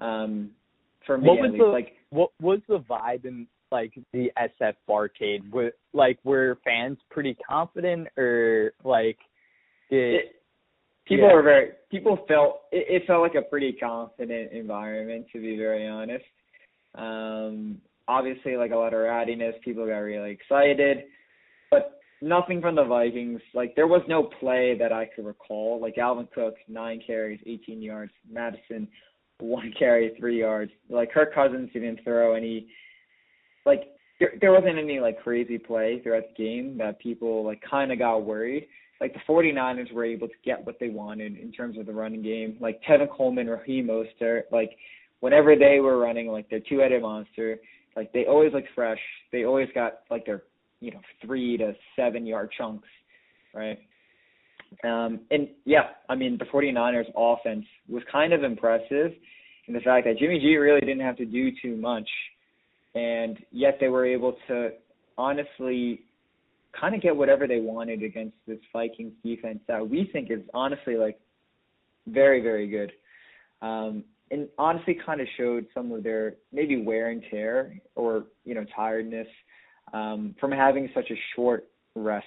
[0.00, 0.50] Um,
[1.06, 1.62] for me, What at least.
[1.64, 5.50] the- like What was the vibe in like the SF barcade?
[5.50, 9.18] Were like were fans pretty confident or like
[9.90, 10.42] did it,
[11.06, 11.34] people Yeah.
[11.34, 15.86] were very people felt it, it felt like a pretty confident environment to be very
[15.86, 16.24] honest
[16.96, 21.04] um obviously like a lot of rowdiness people got really excited
[21.70, 25.94] but nothing from the vikings like there was no play that i could recall like
[25.96, 28.88] dalvin cook nine carries 18 yards mattison
[29.38, 32.68] one carry three yards like kirk cousins didn't throw any
[33.64, 33.84] like
[34.18, 37.98] there, there wasn't any like crazy play throughout the game that people like kind of
[37.98, 38.66] got worried
[39.00, 42.22] like the 49ers were able to get what they wanted in terms of the running
[42.22, 42.56] game.
[42.60, 44.70] Like Tevin Coleman, Raheem Mostert, like
[45.20, 47.58] whenever they were running like their two-headed monster,
[47.94, 49.00] like they always looked fresh.
[49.32, 50.44] They always got like their
[50.80, 52.88] you know three to seven yard chunks,
[53.54, 53.78] right?
[54.84, 59.12] Um, and yeah, I mean the 49ers offense was kind of impressive
[59.68, 62.08] in the fact that Jimmy G really didn't have to do too much,
[62.94, 64.70] and yet they were able to
[65.18, 66.02] honestly
[66.78, 70.96] kind of get whatever they wanted against this Vikings defense that we think is honestly
[70.96, 71.18] like
[72.06, 72.92] very very good.
[73.62, 78.54] Um, and honestly kind of showed some of their maybe wear and tear or you
[78.54, 79.28] know tiredness
[79.92, 82.26] um, from having such a short rest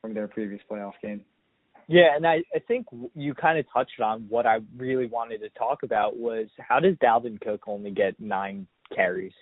[0.00, 1.20] from their previous playoff game.
[1.86, 5.50] Yeah, and I, I think you kind of touched on what I really wanted to
[5.50, 9.32] talk about was how does Dalvin Cook only get nine carries?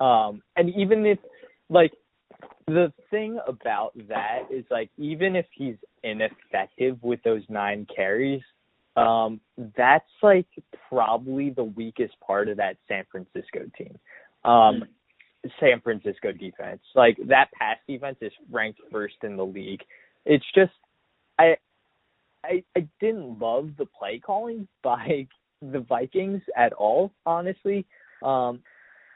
[0.00, 1.18] Um, and even if,
[1.68, 1.92] like,
[2.66, 8.40] the thing about that is, like, even if he's ineffective with those nine carries,
[8.96, 9.40] um,
[9.76, 10.46] that's, like,
[10.88, 13.98] probably the weakest part of that San Francisco team.
[14.44, 14.84] Um,
[15.58, 16.80] San Francisco defense.
[16.94, 19.82] Like, that pass defense is ranked first in the league.
[20.24, 20.72] It's just,
[21.38, 21.56] I,
[22.44, 25.26] I I didn't love the play calling by
[25.62, 27.86] the Vikings at all, honestly.
[28.22, 28.60] Um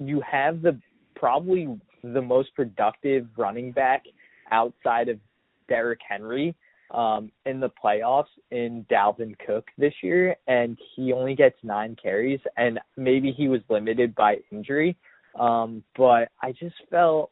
[0.00, 0.78] you have the
[1.14, 1.68] probably
[2.02, 4.02] the most productive running back
[4.50, 5.18] outside of
[5.68, 6.54] Derrick Henry
[6.90, 12.40] um in the playoffs in Dalvin Cook this year and he only gets 9 carries
[12.56, 14.96] and maybe he was limited by injury.
[15.38, 17.30] Um but I just felt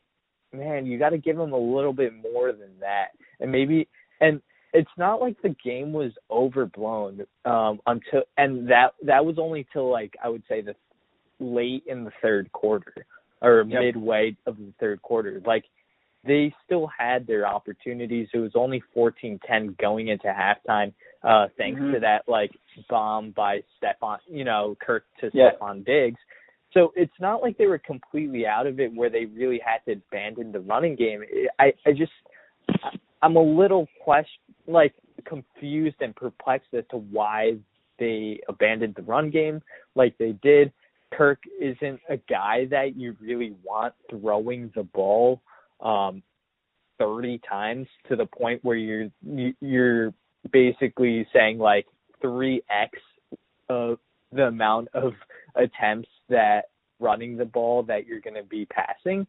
[0.54, 3.08] man, you got to give him a little bit more than that.
[3.40, 3.88] And maybe
[4.20, 4.40] and
[4.72, 9.90] it's not like the game was overblown um until and that that was only till
[9.90, 10.74] like I would say the
[11.40, 12.94] late in the third quarter
[13.40, 13.80] or Yep.
[13.80, 15.42] midway of the third quarter.
[15.44, 15.64] Like
[16.24, 18.28] they still had their opportunities.
[18.32, 20.92] It was only 14-10 going into halftime,
[21.24, 21.94] uh, thanks Mhm.
[21.94, 22.52] to that like
[22.88, 25.50] bomb by Stefon, you know, Kirk to Yeah.
[25.50, 26.20] Stefon Diggs.
[26.72, 29.92] So it's not like they were completely out of it where they really had to
[29.94, 31.24] abandon the running game.
[31.58, 32.12] I I just
[33.22, 37.56] I'm a little question like confused and perplexed as to why
[37.98, 39.62] they abandoned the run game
[39.94, 40.72] like they did.
[41.12, 45.40] Kirk isn't a guy that you really want throwing the ball
[45.80, 46.22] um
[46.98, 50.14] 30 times to the point where you're you- you're
[50.52, 51.86] basically saying like
[52.22, 52.90] 3x
[53.68, 53.98] of
[54.32, 55.12] the amount of
[55.56, 56.66] attempts that
[57.00, 59.26] running the ball that you're going to be passing.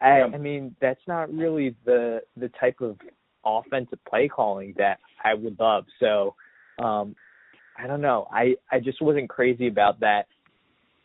[0.00, 0.30] I, Yeah.
[0.34, 2.98] I mean, that's not really the the type of
[3.44, 5.84] offensive play calling that I would love.
[6.00, 6.34] So,
[6.82, 7.14] um
[7.76, 8.28] I don't know.
[8.30, 10.26] I I just wasn't crazy about that.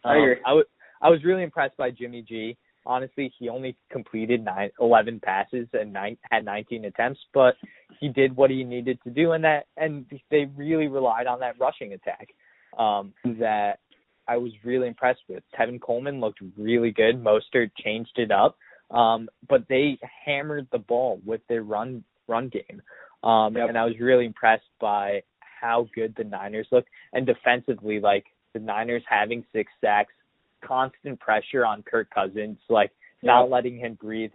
[0.04, 0.42] I Um, agree.
[0.46, 0.66] I was
[1.02, 2.58] I was really impressed by Jimmy G.
[2.86, 7.56] Honestly, he only completed nine, 11 passes and nine, had 19 attempts, but
[8.00, 11.60] he did what he needed to do, and that and they really relied on that
[11.60, 12.30] rushing attack.
[12.78, 13.80] Um, that
[14.28, 15.44] I was really impressed with.
[15.58, 17.22] Tevin Coleman looked really good.
[17.22, 18.58] Mostert changed it up,
[18.92, 22.82] um, but they hammered the ball with their run run game,
[23.24, 23.70] um, Yep.
[23.70, 28.60] and I was really impressed by how good the Niners looked and defensively, like the
[28.60, 30.14] Niners having six sacks,
[30.62, 32.92] constant pressure on Kirk Cousins, like
[33.24, 33.52] not Yep.
[33.52, 34.34] letting him breathe.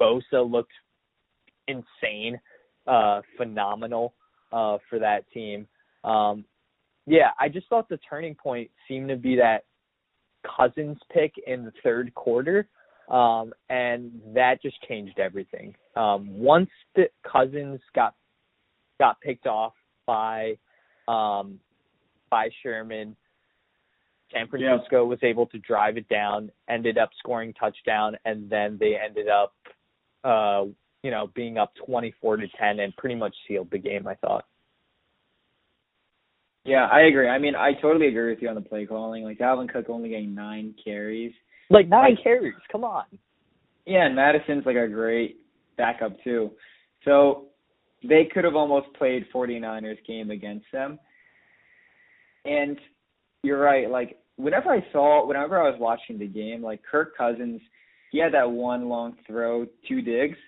[0.00, 0.72] Bosa looked
[1.68, 2.40] insane,
[2.86, 4.14] uh, phenomenal
[4.52, 5.66] uh, for that team.
[6.04, 6.44] Um,
[7.06, 9.64] yeah, I just thought the turning point seemed to be that
[10.44, 12.68] Cousins pick in the third quarter,
[13.08, 15.74] um, and that just changed everything.
[15.96, 18.14] Um, once the Cousins got
[18.98, 19.74] got picked off
[20.06, 20.56] by
[21.08, 21.58] um,
[22.30, 23.16] by Sherman,
[24.32, 24.76] San Yeah.
[24.78, 29.28] Francisco was able to drive it down, ended up scoring touchdown, and then they ended
[29.28, 29.54] up,
[30.24, 30.64] uh,
[31.02, 34.06] you know, being up twenty four to ten and pretty much sealed the game.
[34.08, 34.44] I thought.
[36.64, 37.28] Yeah, I agree.
[37.28, 39.22] I mean, I totally agree with you on the play calling.
[39.22, 41.34] Like Dalvin Cook only getting nine carries.
[41.70, 42.54] Like nine carries.
[42.70, 43.04] Come on.
[43.86, 45.38] Yeah, and Mattison's like a great
[45.76, 46.50] backup too.
[47.04, 47.46] So
[48.02, 50.98] they could have almost played 49ers game against them.
[52.44, 52.78] And
[53.42, 57.60] you're right, like whenever I saw whenever I was watching the game, like Kirk Cousins,
[58.10, 60.38] he had that one long throw, to Diggs,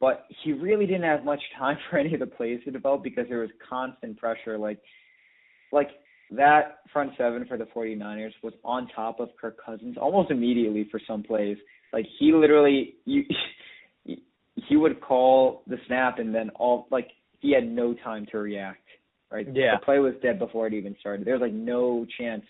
[0.00, 3.26] but he really didn't have much time for any of the plays to develop because
[3.28, 4.78] there was constant pressure like
[5.72, 5.88] like
[6.36, 11.00] that front seven for the 49ers was on top of Kirk Cousins almost immediately for
[11.06, 11.56] some plays.
[11.92, 13.24] Like he literally you
[14.68, 17.08] he would call the snap and then all like
[17.40, 18.78] he had no time to react.
[19.30, 19.46] Right?
[19.52, 19.76] Yeah.
[19.78, 21.26] The play was dead before it even started.
[21.26, 22.44] There was like no chance.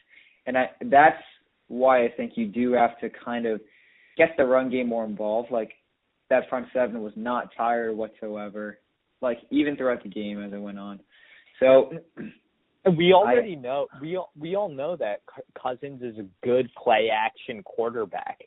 [0.46, 1.22] And I that's
[1.68, 3.60] why I think you do have to kind of
[4.16, 5.50] get the run game more involved.
[5.50, 5.72] Like
[6.30, 8.78] that front seven was not tired whatsoever.
[9.20, 11.00] Like even throughout the game as it went on.
[11.60, 11.92] So
[12.84, 15.22] And we already know we all, we all know that
[15.60, 18.40] Cousins is a good play action quarterback.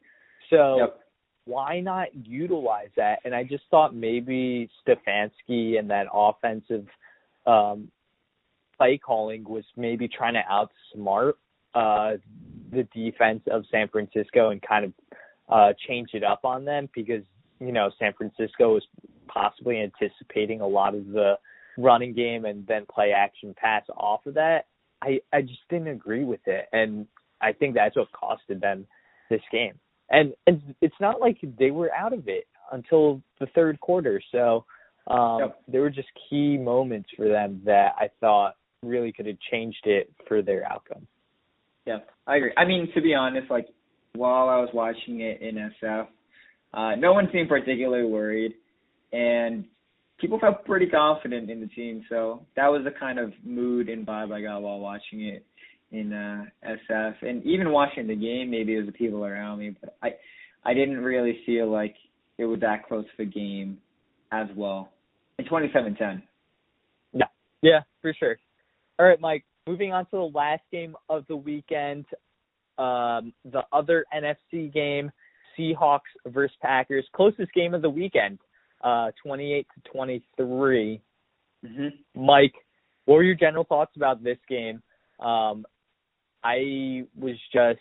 [0.49, 0.99] So Yep.
[1.45, 3.19] why not utilize that?
[3.23, 6.85] And I just thought maybe Stefanski and that offensive
[7.45, 7.91] um
[8.77, 11.33] play calling was maybe trying to outsmart
[11.73, 12.17] uh
[12.71, 14.93] the defense of San Francisco and kind of
[15.47, 17.23] uh change it up on them because
[17.59, 18.83] you know San Francisco was
[19.27, 21.35] possibly anticipating a lot of the
[21.77, 24.65] running game and then play action pass off of that.
[25.01, 27.07] I I just didn't agree with it, and
[27.41, 28.87] I think that's what costed them
[29.29, 29.73] this game.
[30.09, 34.21] And and it's not like they were out of it until the third quarter.
[34.31, 34.65] So
[35.07, 35.61] um Yep.
[35.67, 40.11] there were just key moments for them that I thought really could have changed it
[40.27, 41.07] for their outcome.
[41.85, 42.53] Yeah, I agree.
[42.57, 43.67] I mean, to be honest, like
[44.13, 46.07] while I was watching it in SF,
[46.73, 48.53] uh, no one seemed particularly worried,
[49.11, 49.65] and
[50.19, 52.03] people felt pretty confident in the team.
[52.09, 55.45] So that was the kind of mood and vibe I got while watching it
[55.91, 58.49] in uh, SF, and even watching the game.
[58.51, 60.15] Maybe it was the people around me, but I,
[60.63, 61.95] I didn't really feel like
[62.37, 63.77] it was that close of a game
[64.31, 64.91] as well.
[65.37, 66.21] In 27-10.
[67.65, 68.37] Yeah, for sure.
[68.99, 69.43] All right, Mike.
[69.67, 72.05] Moving on to the last game of the weekend,
[72.77, 75.11] um, the other NFC game,
[75.57, 78.37] Seahawks versus Packers, closest game of the weekend,
[78.85, 81.01] uh, 28 to 23.
[81.65, 82.23] Mm-hmm.
[82.23, 82.53] Mike,
[83.05, 84.81] what were your general thoughts about this game?
[85.19, 85.65] Um,
[86.43, 87.79] I was just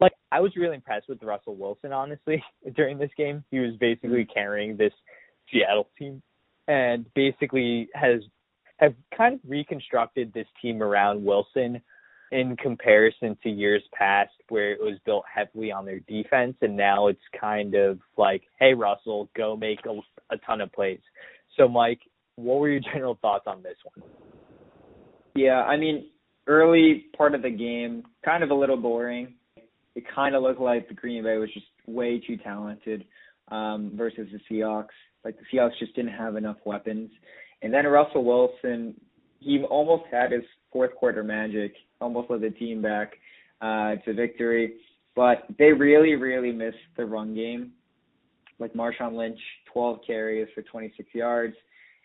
[0.00, 2.42] like I was really impressed with Russell Wilson, honestly,
[2.76, 3.44] during this game.
[3.50, 4.92] He was basically carrying this
[5.52, 6.22] Seattle team
[6.68, 8.20] and basically has
[8.78, 11.82] have kind of reconstructed this team around Wilson
[12.32, 17.06] in comparison to years past where it was built heavily on their defense and now
[17.08, 21.00] it's kind of like, hey Russell, go make a, a ton of plays.
[21.56, 22.00] So Mike,
[22.36, 24.08] what were your general thoughts on this one?
[25.34, 26.08] Yeah, I mean,
[26.46, 29.34] early part of the game, kind of a little boring.
[29.94, 33.04] It kind of looked like the Green Bay was just way too talented
[33.48, 34.88] um, versus the Seahawks.
[35.24, 37.10] Like the Seahawks just didn't have enough weapons.
[37.62, 38.94] And then Russell Wilson,
[39.40, 43.12] he almost had his fourth quarter magic, almost led the team back
[43.60, 44.74] uh, to victory.
[45.14, 47.72] But they really, really missed the run game.
[48.58, 49.38] Like Marshawn Lynch,
[49.72, 51.54] 12 carries for 26 yards.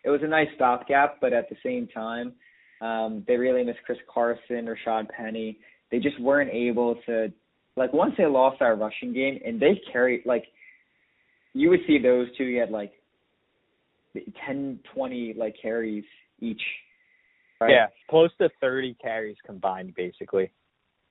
[0.03, 2.34] It was a nice stopgap, but at the same time,
[2.82, 5.59] um, they really missed Chris Carson or Rashad Penny.
[5.91, 7.32] They just weren't able to,
[7.76, 10.45] like, once they lost our rushing game, and they carried, like,
[11.53, 12.93] you would see those two get, like,
[14.45, 16.03] 10, 20, like, carries
[16.39, 16.62] each.
[17.62, 17.72] Right?
[17.72, 20.51] Yeah, close to 30 carries combined, basically.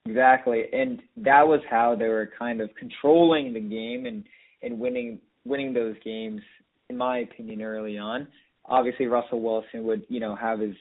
[0.05, 4.25] Exactly, and that was how they were kind of controlling the game and
[4.63, 6.41] and winning winning those games,
[6.89, 8.27] in my opinion, early on.
[8.65, 10.75] Obviously, Russell Wilson would you know have his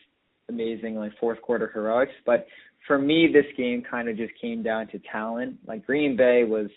[0.50, 2.48] amazing like fourth quarter heroics, but
[2.88, 5.58] for me, this game kind of just came down to talent.
[5.68, 6.70] Like Green Bay was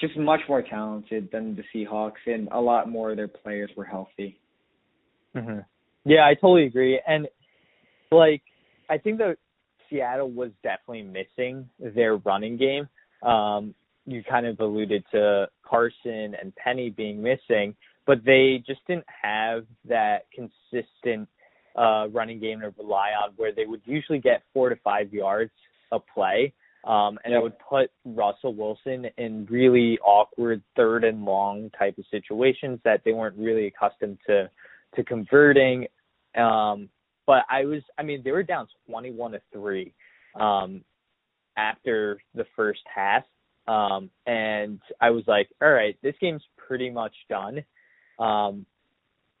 [0.00, 3.84] just much more talented than the Seahawks, and a lot more of their players were
[3.84, 4.38] healthy.
[5.34, 5.60] Mm-hmm.
[6.04, 7.28] Yeah, I totally agree, and
[8.10, 8.42] like
[8.88, 9.36] I think that
[9.88, 12.88] Seattle was definitely missing their running game.
[13.22, 13.74] Um,
[14.06, 17.74] you kind of alluded to Carson and Penny being missing,
[18.06, 21.28] but they just didn't have that consistent
[21.76, 25.50] uh, running game to rely on where they would usually get four to five yards
[25.92, 26.52] a play.
[26.84, 32.04] Um, and it would put Russell Wilson in really awkward third and long type of
[32.10, 34.50] situations that they weren't really accustomed to
[34.94, 35.86] to converting.
[36.36, 36.90] Um,
[37.26, 39.94] but I was, I mean, they were down 21 to three
[40.38, 40.82] um,
[41.56, 43.24] after the first half,
[43.66, 47.64] um, and I was like, all right, this game's pretty much done.
[48.18, 48.66] Um,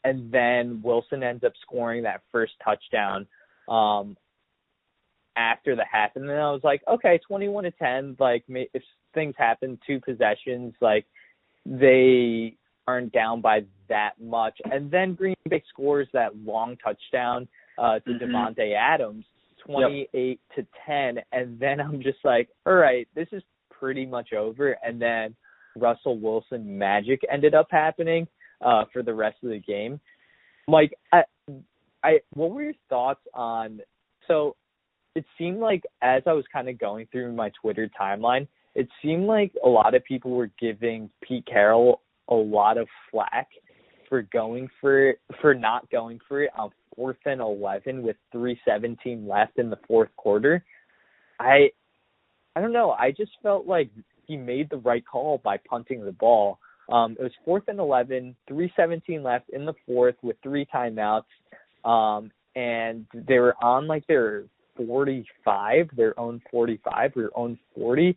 [0.02, 3.26] and then Wilson ends up scoring that first touchdown
[3.68, 4.16] um,
[5.36, 8.16] after the half, and then I was like, okay, 21 to 10.
[8.18, 8.82] Like, if
[9.14, 11.06] things happen, two possessions, like
[11.64, 12.56] they
[12.86, 14.58] aren't down by that much.
[14.70, 17.48] And then Green Bay scores that long touchdown
[17.78, 18.60] uh, to mm-hmm.
[18.76, 19.24] Adams,
[19.66, 20.38] 28 yep.
[20.56, 24.76] to 10, and then I'm just like, all right, this is pretty much over.
[24.84, 25.34] And then
[25.76, 28.26] Russell Wilson magic ended up happening
[28.64, 30.00] uh, for the rest of the game.
[30.68, 31.22] Mike, I,
[32.02, 33.80] I, what were your thoughts on?
[34.28, 34.56] So,
[35.14, 39.26] it seemed like as I was kind of going through my Twitter timeline, it seemed
[39.26, 43.48] like a lot of people were giving Pete Carroll a lot of flack
[44.08, 48.58] for going for it, for not going for it on fourth and eleven with three
[48.64, 50.64] seventeen left in the fourth quarter.
[51.40, 51.70] I
[52.56, 52.90] I don't know.
[52.92, 53.90] I just felt like
[54.26, 56.58] he made the right call by punting the ball.
[56.90, 61.24] Um, it was fourth and 11, 317 left in the fourth with three timeouts.
[61.84, 64.44] Um, and they were on like their
[64.76, 68.16] 45, their own 45, their own 40.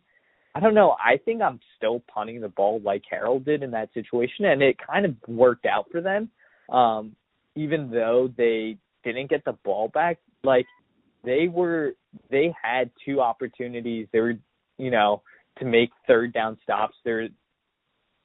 [0.54, 0.96] I don't know.
[1.02, 4.76] I think I'm still punting the ball like Carroll did in that situation, and it
[4.84, 6.30] kind of worked out for them.
[6.68, 7.14] Um,
[7.58, 10.66] even though they didn't get the ball back, like
[11.24, 11.94] they were,
[12.30, 14.06] they had two opportunities.
[14.12, 14.34] They were,
[14.78, 15.22] you know,
[15.58, 16.94] to make third down stops.
[17.04, 17.28] They're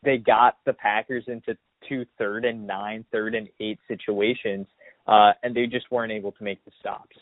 [0.03, 1.57] they got the Packers into
[1.89, 4.67] two third and nine, third and eight situations,
[5.07, 7.15] uh, and they just weren't able to make the stops.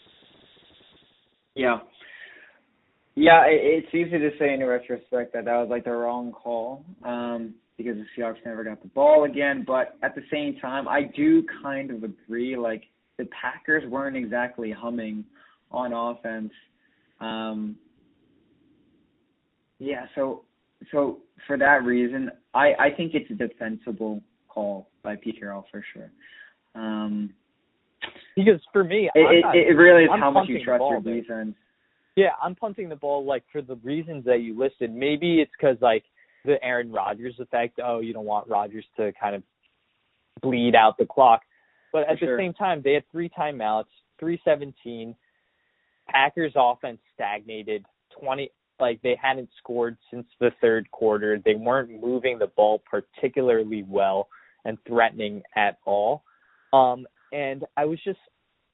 [1.55, 1.77] Yeah.
[3.15, 7.53] Yeah, it's easy to say in retrospect that that was like the wrong call um,
[7.81, 9.63] because the Seahawks never got the ball again.
[9.65, 12.55] But at the same time, I do kind of agree.
[12.57, 12.83] Like
[13.17, 15.25] the Packers weren't exactly humming
[15.71, 16.51] on offense.
[17.19, 17.75] Um,
[19.79, 20.43] yeah, so
[20.91, 25.83] so for that reason, I I think it's a defensible call by Pete Carroll for
[25.93, 26.11] sure.
[26.75, 27.33] Um,
[28.35, 31.55] because for me, it, not, it, really is I'm how much you trust your defense.
[32.15, 34.93] Yeah, I'm punting the ball like for the reasons that you listed.
[34.93, 36.03] Maybe it's because like
[36.45, 37.79] the Aaron Rodgers effect.
[37.83, 39.43] Oh, you don't want Rodgers to kind of
[40.41, 41.41] bleed out the clock.
[41.93, 42.39] But at for the sure.
[42.39, 43.85] same time, they had three timeouts,
[44.19, 45.15] three seventeen.
[46.07, 47.85] Packers offense stagnated.
[48.19, 51.39] Twenty like they hadn't scored since the third quarter.
[51.43, 54.27] They weren't moving the ball particularly well
[54.65, 56.23] and threatening at all.
[56.73, 58.19] Um, and I was just,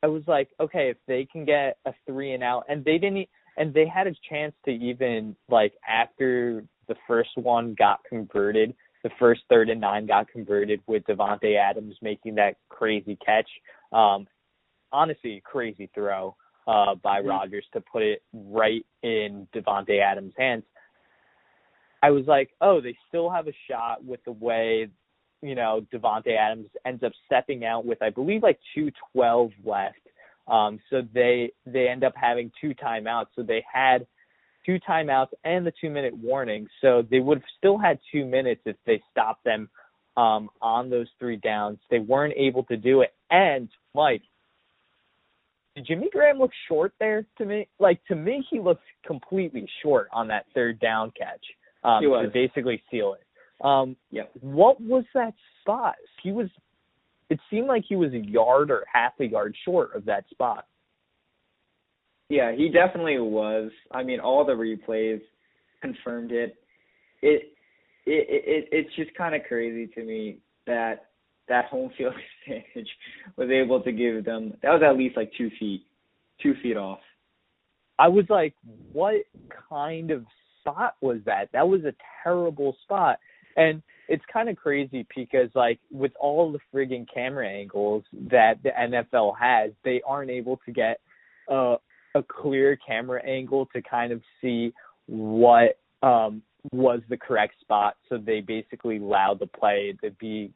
[0.02, 3.28] I was like, okay, if they can get a three and out, and they didn't,
[3.58, 8.74] and they had a chance to even like after the first one got converted,
[9.04, 13.50] the first third and nine got converted with Davante Adams making that crazy catch.
[13.94, 14.28] Um,
[14.92, 16.36] honestly, crazy throw.
[16.68, 17.30] uh, by Mhm.
[17.30, 20.66] Rodgers to put it right in Davante Adams' hands.
[22.04, 24.90] I was like, oh, they still have a shot with the way,
[25.42, 30.02] you know, Davante Adams ends up stepping out with, I believe, like two twelve left.
[30.50, 33.28] Um, so they they end up having two timeouts.
[33.34, 34.06] So they had
[34.68, 36.68] two timeouts and the two minute warning.
[36.82, 39.70] So they would have still had two minutes if they stopped them
[40.18, 41.80] um, on those three downs.
[41.90, 43.14] They weren't able to do it.
[43.32, 44.22] And Mike,
[45.76, 47.68] did Jimmy Graham look short there to me?
[47.80, 51.44] Like to me, he looked completely short on that third down catch
[51.84, 53.66] um, to basically seal it.
[53.66, 54.32] Um, Yep.
[54.42, 55.96] What was that spot?
[56.22, 56.48] He was.
[57.30, 60.66] It seemed like he was a yard or half a yard short of that spot.
[62.30, 63.72] Yeah, he definitely was.
[63.92, 65.22] I mean, all the replays
[65.82, 66.56] confirmed it.
[67.22, 67.54] It
[68.06, 71.08] it, it it's just kind of crazy to me that
[71.48, 72.14] that home field
[72.48, 72.90] advantage
[73.38, 74.54] was able to give them.
[74.62, 75.86] That was at least like two feet,
[76.42, 77.00] two feet off.
[78.00, 78.54] I was like,
[78.92, 79.16] what
[79.70, 80.26] kind of
[80.60, 81.50] spot was that?
[81.54, 83.18] That was a terrible spot.
[83.56, 88.70] And it's kind of crazy because like with all the frigging camera angles that the
[88.70, 91.00] NFL has, they aren't able to get
[91.50, 91.78] a
[92.18, 94.74] a clear camera angle to kind of see
[95.06, 96.42] what um
[96.74, 97.96] was the correct spot.
[98.10, 100.52] So they basically allowed the play to be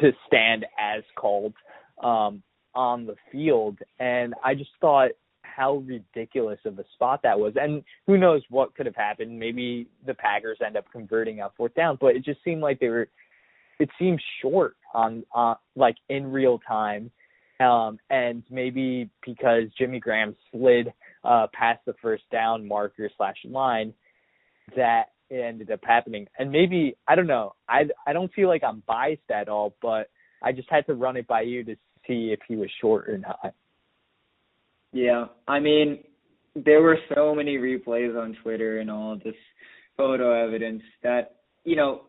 [0.00, 1.54] to stand as called
[2.02, 2.42] um
[2.74, 5.10] on the field and I just thought
[5.42, 7.54] how ridiculous of a spot that was.
[7.56, 9.36] And who knows what could have happened.
[9.36, 12.88] Maybe the Packers end up converting on fourth down, but it just seemed like they
[12.88, 13.08] were
[13.80, 17.10] it seemed short on uh like in real time.
[17.60, 20.92] Um and maybe because Jimmy Graham slid
[21.24, 23.92] uh past the first down marker slash line
[24.76, 26.26] that ended up happening.
[26.38, 27.54] And maybe I don't know.
[27.68, 30.10] I I don't feel like I'm biased at all, but
[30.42, 31.74] I just had to run it by you to
[32.06, 33.54] see if he was short or not.
[34.92, 36.02] Yeah, I mean,
[36.54, 39.34] there were so many replays on Twitter and all this
[39.96, 42.02] photo evidence that you know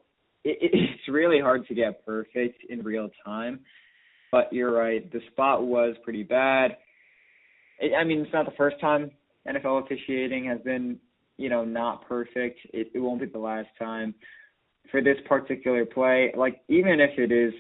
[0.43, 3.59] it, it's really hard to get perfect in real time.
[4.31, 6.77] But you're right, the spot was pretty bad.
[7.79, 9.11] It, I mean, it's not the first time
[9.47, 10.97] NFL officiating has been
[11.37, 12.59] you know not perfect.
[12.73, 14.13] It, it won't be the last time
[14.91, 16.33] for this particular play.
[16.35, 17.53] Like even if it is,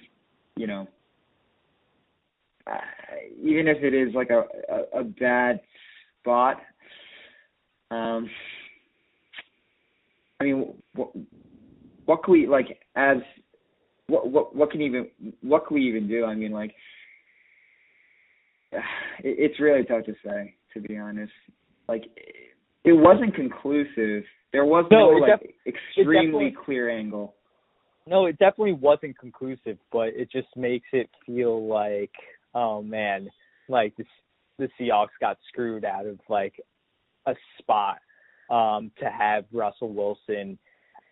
[0.55, 0.87] you know,
[2.67, 2.77] uh,
[3.41, 5.59] even if it is like a, a a bad
[6.21, 6.61] spot
[7.91, 8.29] um
[10.39, 11.09] i mean what
[12.05, 13.17] what can we like as
[14.09, 15.07] what what what can even
[15.41, 16.25] what can we even do?
[16.25, 16.73] I mean like
[18.71, 18.81] it,
[19.23, 21.31] it's really tough to say to be honest.
[21.87, 22.05] Like
[22.83, 24.23] it wasn't conclusive.
[24.51, 27.35] There was No, no, like def- extremely clear angle.
[28.07, 32.11] No, it definitely wasn't conclusive, but it just makes it feel like,
[32.55, 33.29] oh man,
[33.67, 34.05] like the
[34.57, 36.55] the Seahawks got screwed out of like
[37.25, 37.99] a spot
[38.49, 40.57] um to have Russell Wilson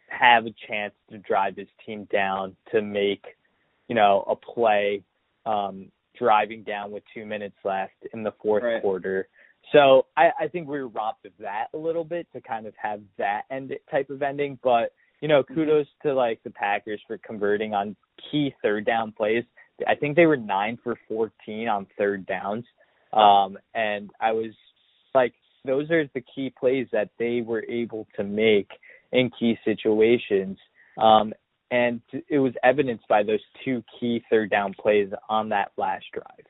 [0.09, 3.23] have a chance to drive his team down to make,
[3.87, 5.03] you know, a play
[5.45, 8.81] um driving down with 2 minutes left in the fourth Right.
[8.81, 9.27] quarter.
[9.71, 12.73] So I, I think we were robbed of that a little bit to kind of
[12.81, 14.57] have that end type of ending.
[14.63, 17.95] But you know, kudos to like the Packers for converting on
[18.31, 19.43] key third down plays.
[19.87, 22.65] I think they were nine for fourteen on third downs.
[23.13, 24.53] Um, and I was
[25.15, 25.33] like,
[25.65, 28.69] those are the key plays that they were able to make
[29.11, 30.57] in key situations.
[31.01, 31.33] Um,
[31.69, 36.45] and it was evidenced by those two key third down plays on that last drive.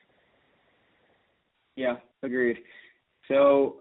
[1.76, 2.58] Yeah, agreed.
[3.26, 3.76] So,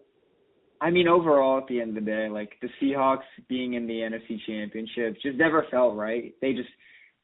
[0.82, 3.94] I mean, overall, at the end of the day, like the Seahawks being in the
[3.94, 6.34] NFC Championship just never felt right.
[6.42, 6.70] They just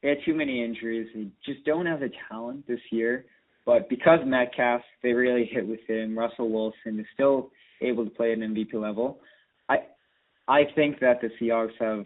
[0.02, 1.08] they had too many injuries.
[1.16, 3.26] They just don't have the talent this year.
[3.66, 6.18] But because Metcalf, they really hit with him.
[6.18, 7.52] Russell Wilson is still
[7.82, 9.20] able to play at an MVP level.
[9.70, 9.78] I
[10.48, 12.06] I think that the Seahawks have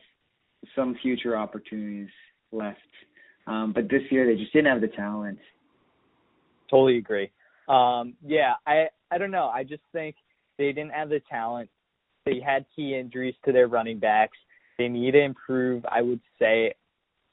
[0.76, 2.10] some future opportunities
[2.52, 2.80] left.
[3.48, 5.40] Um, but this year they just didn't have the talent.
[6.70, 7.32] Totally agree.
[7.70, 9.48] Um, yeah, I I don't know.
[9.48, 10.16] I just think
[10.58, 11.70] they didn't have the talent.
[12.26, 14.38] They had key injuries to their running backs.
[14.78, 15.86] They need to improve.
[15.90, 16.74] I would say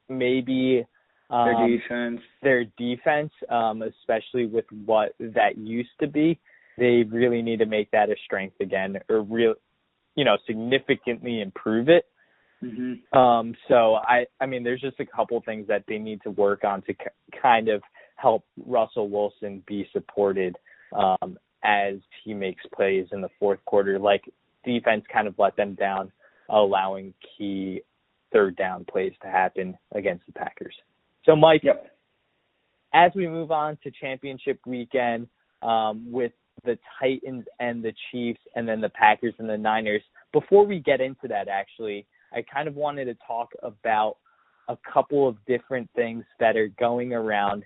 [0.09, 0.87] maybe
[1.31, 2.21] um, Their defense.
[2.43, 6.39] their defense, um, especially with what that used to be.
[6.77, 9.55] They really need to make that a strength again, or real,
[10.15, 12.05] you know, significantly improve it.
[12.61, 16.31] hmm Um, so I, I mean, there's just a couple things that they need to
[16.31, 17.07] work on to k-
[17.43, 17.83] kind of
[18.17, 20.57] help Russell Wilson be supported
[20.97, 23.99] um, as he makes plays in the fourth quarter.
[23.99, 24.23] Like
[24.65, 26.13] defense kind of let them down,
[26.49, 27.83] allowing key
[28.33, 30.75] third down plays to happen against the Packers.
[31.25, 31.91] So, Mike, Yep.
[32.93, 35.29] as we move on to championship weekend,
[35.63, 36.33] um, with
[36.65, 40.03] the Titans and the Chiefs, and then the Packers and the Niners.
[40.33, 44.17] Before we get into that, actually, I kind of wanted to talk about
[44.69, 47.65] a couple of different things that are going around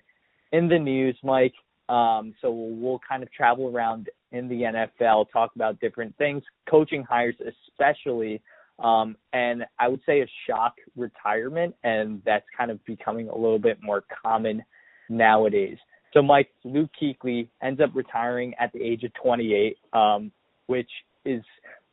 [0.51, 1.53] in the news, Mike.
[1.87, 7.03] Um, so we'll kind of travel around in the NFL, talk about different things, coaching
[7.03, 8.41] hires especially,
[8.77, 13.59] um, and I would say a shock retirement, and that's kind of becoming a little
[13.59, 14.63] bit more common
[15.09, 15.77] nowadays.
[16.13, 20.31] So Mike Luke Kuechly ends up retiring at the age of 28, um,
[20.67, 20.89] which
[21.25, 21.43] is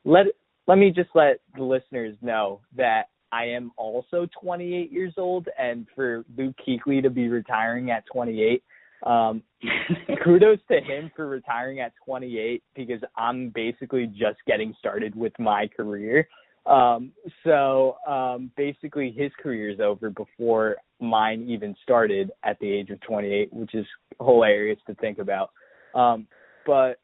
[0.04, 0.26] let
[0.66, 5.86] let me just let the listeners know that I am also 28 years old, and
[5.94, 8.62] for Luke Kuechly to be retiring at 28,
[9.04, 9.42] um,
[10.24, 15.68] kudos to him for retiring at 28 because I'm basically just getting started with my
[15.76, 16.28] career.
[16.66, 17.12] Um,
[17.44, 23.00] so um, basically, his career is over before mine even started at the age of
[23.02, 23.86] 28, which is
[24.20, 25.50] hilarious to think about.
[25.94, 26.26] Um,
[26.66, 26.98] but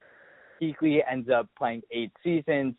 [0.61, 2.75] Kuechly ends up playing eight seasons,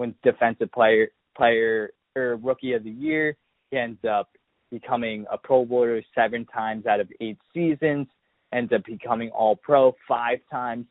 [0.00, 3.36] wins Defensive Player Player or Rookie of the Year.
[3.70, 4.30] He ends up
[4.70, 8.08] becoming a Pro Bowler seven times out of eight seasons.
[8.52, 10.86] Ends up becoming All Pro five times.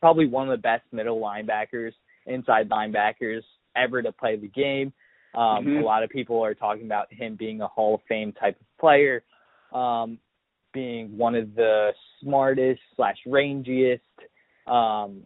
[0.00, 1.92] Probably one of the best middle linebackers,
[2.26, 3.42] inside linebackers
[3.76, 4.92] ever to play the game.
[5.34, 5.78] Um, mm-hmm.
[5.78, 8.66] A lot of people are talking about him being a Hall of Fame type of
[8.80, 9.22] player,
[9.72, 10.18] um,
[10.72, 11.90] being one of the
[12.22, 14.00] smartest slash rangiest
[14.66, 15.22] um,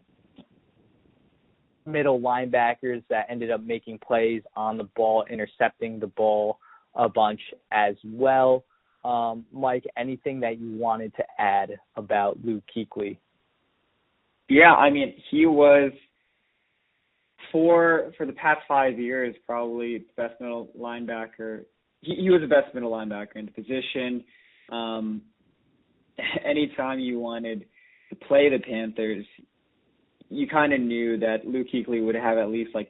[1.85, 6.59] middle linebackers that ended up making plays on the ball, intercepting the ball
[6.95, 7.41] a bunch
[7.71, 8.63] as well.
[9.03, 13.17] Um, Mike, anything that you wanted to add about Luke Kuechly?
[14.47, 15.91] Yeah, I mean, he was
[17.51, 21.63] for for the past five years, probably best middle linebacker.
[22.01, 24.23] He, he was the best middle linebacker in the position.
[24.71, 25.21] Um,
[26.45, 27.65] anytime you wanted
[28.09, 29.25] to play the Panthers,
[30.29, 32.89] you kind of knew that Luke Kuechly would have at least like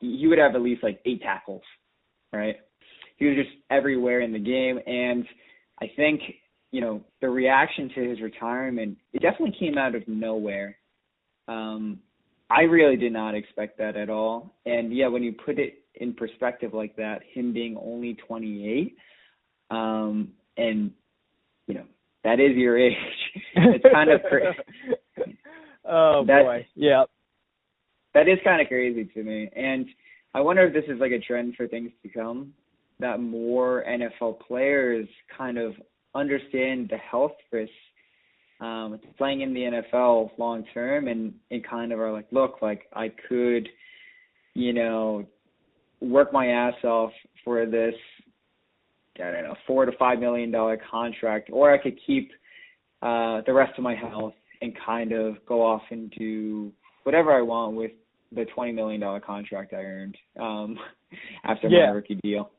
[0.00, 1.62] he would have at least like eight tackles,
[2.32, 2.56] right?
[3.16, 5.24] He was just everywhere in the game, and
[5.80, 6.20] I think
[6.70, 10.76] you know the reaction to his retirement it definitely came out of nowhere.
[11.46, 12.00] Um,
[12.50, 14.54] I really did not expect that at all.
[14.66, 18.96] And yeah, when you put it in perspective like that, him being only 28,
[19.70, 20.90] um, and
[21.66, 21.84] you know
[22.22, 22.94] that is your age.
[23.54, 24.58] it's kind of crazy.
[25.88, 27.04] oh that, boy, yeah.
[28.14, 29.86] That is kind of crazy to me, and
[30.34, 32.52] I wonder if this is like a trend for things to come.
[33.00, 35.74] That more NFL players kind of
[36.14, 37.72] understand the health risks
[38.64, 42.86] um, playing in the NFL long term and, and kind of are like, look, like
[42.94, 43.68] I could,
[44.54, 45.26] you know,
[46.00, 47.10] work my ass off
[47.44, 47.94] for this,
[49.16, 52.30] I don't know, four to five million dollar contract, or I could keep
[53.02, 57.42] uh, the rest of my health and kind of go off and do whatever I
[57.42, 57.92] want with
[58.32, 60.78] the twenty million dollar contract I earned um,
[61.44, 61.86] after yeah.
[61.86, 62.50] my rookie deal.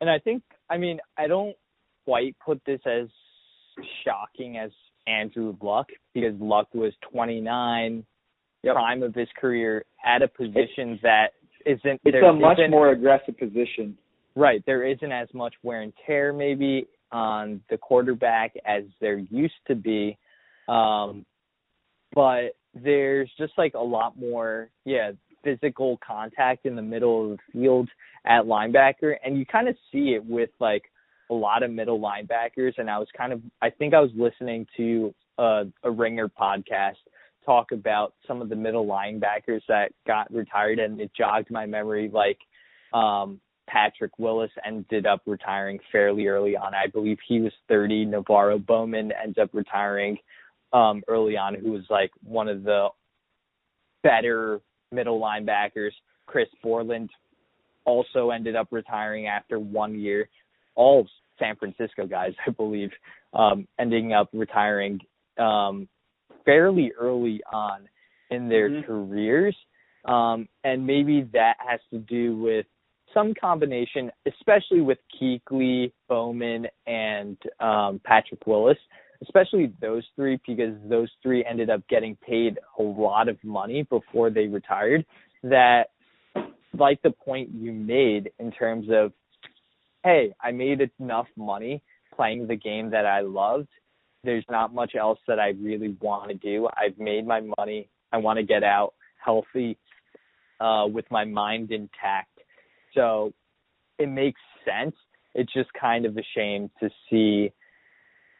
[0.00, 1.56] And I think, I mean, I don't
[2.04, 3.08] quite put this as
[4.04, 4.70] shocking as
[5.06, 8.04] Andrew Luck because Luck was 29,
[8.62, 8.74] yep.
[8.74, 11.28] prime of his career, at a position that
[11.66, 12.00] isn't.
[12.04, 13.96] It's a much more aggressive position.
[14.36, 14.62] Right.
[14.66, 19.74] There isn't as much wear and tear maybe on the quarterback as there used to
[19.74, 20.18] be.
[20.68, 21.24] Um,
[22.12, 25.12] but there's just like a lot more, yeah,
[25.44, 27.88] physical contact in the middle of the field
[28.24, 29.14] at linebacker.
[29.24, 30.82] And you kind of see it with like
[31.30, 34.66] a lot of middle linebackers, and I was kind of I think I was listening
[34.76, 36.96] to a, a Ringer podcast
[37.44, 42.10] talk about some of the middle linebackers that got retired, and it jogged my memory.
[42.12, 42.38] Like
[42.92, 46.74] um, Patrick Willis ended up retiring fairly early on.
[46.74, 48.06] I believe he was 30.
[48.06, 50.16] NaVorro Bowman ends up retiring
[50.72, 52.88] um, early on, who was like one of the
[54.02, 54.60] better
[54.92, 55.92] middle linebackers.
[56.26, 57.10] Chris Borland
[57.84, 60.28] also ended up retiring after one year
[60.74, 61.06] all
[61.38, 62.90] San Francisco guys, I believe,
[63.32, 65.00] um, ending up retiring
[65.38, 65.88] um,
[66.44, 67.88] fairly early on
[68.30, 68.86] in their mm-hmm.
[68.86, 69.56] careers.
[70.04, 72.66] Um, and maybe that has to do with
[73.14, 78.76] some combination, especially with Kuechly, Bowman, and um, Patrick Willis,
[79.22, 84.30] especially those three, because those three ended up getting paid a lot of money before
[84.30, 85.06] they retired.
[85.42, 85.84] That,
[86.76, 89.12] like the point you made in terms of
[90.04, 91.82] hey, I made enough money
[92.14, 93.68] playing the game that I loved.
[94.22, 96.68] There's not much else that I really want to do.
[96.76, 97.88] I've made my money.
[98.12, 99.76] I want to get out healthy
[100.60, 102.38] uh, with my mind intact.
[102.94, 103.32] So
[103.98, 104.94] it makes sense.
[105.34, 107.50] It's just kind of a shame to see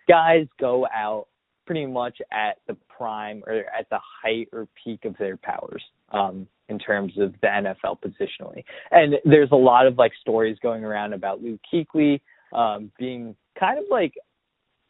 [0.06, 1.26] guys go out
[1.66, 6.46] pretty much at the prime or at the height or peak of their powers um,
[6.68, 8.64] in terms of the NFL positionally.
[8.90, 12.20] And there's a lot of like stories going around about Luke Kuechly
[12.52, 14.14] um, being kind of like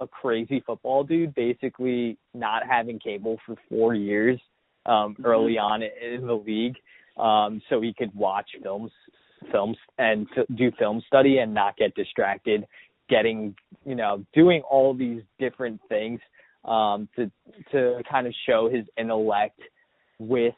[0.01, 4.41] a crazy football dude, basically not having cable for four years
[4.87, 5.27] um, mm-hmm.
[5.27, 6.77] early on in the league,
[7.18, 8.91] um, so he could watch films,
[9.51, 12.66] films and f- do film study and not get distracted.
[13.11, 13.55] Getting,
[13.85, 16.20] you know, doing all these different things
[16.64, 17.31] um, to
[17.70, 19.61] to kind of show his intellect
[20.18, 20.55] with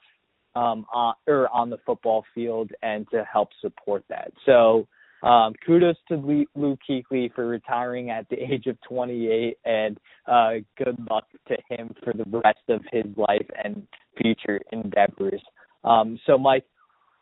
[0.57, 4.33] um, on, or on the football field and to help support that.
[4.45, 4.89] So
[5.23, 6.17] um, kudos to
[6.55, 11.95] Luke Kuechly for retiring at the age of 28, and uh, good luck to him
[12.03, 13.87] for the rest of his life and
[14.21, 15.43] future endeavors.
[15.85, 16.65] Um, so, Mike,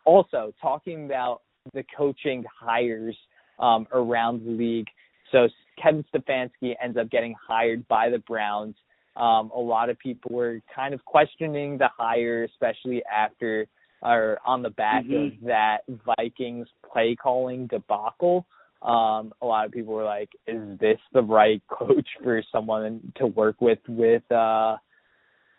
[0.04, 3.16] also talking about the coaching hires
[3.58, 4.88] um, around the league.
[5.32, 5.48] So
[5.82, 8.74] Kevin Stefanski ends up getting hired by the Browns.
[9.16, 13.66] Um, a lot of people were kind of questioning the hire, especially after
[14.02, 15.38] or on the back mm-hmm.
[15.38, 15.78] of that
[16.18, 18.46] Vikings play calling debacle.
[18.82, 23.26] Um, a lot of people were like, "Is this the right coach for someone to
[23.26, 24.76] work with with uh,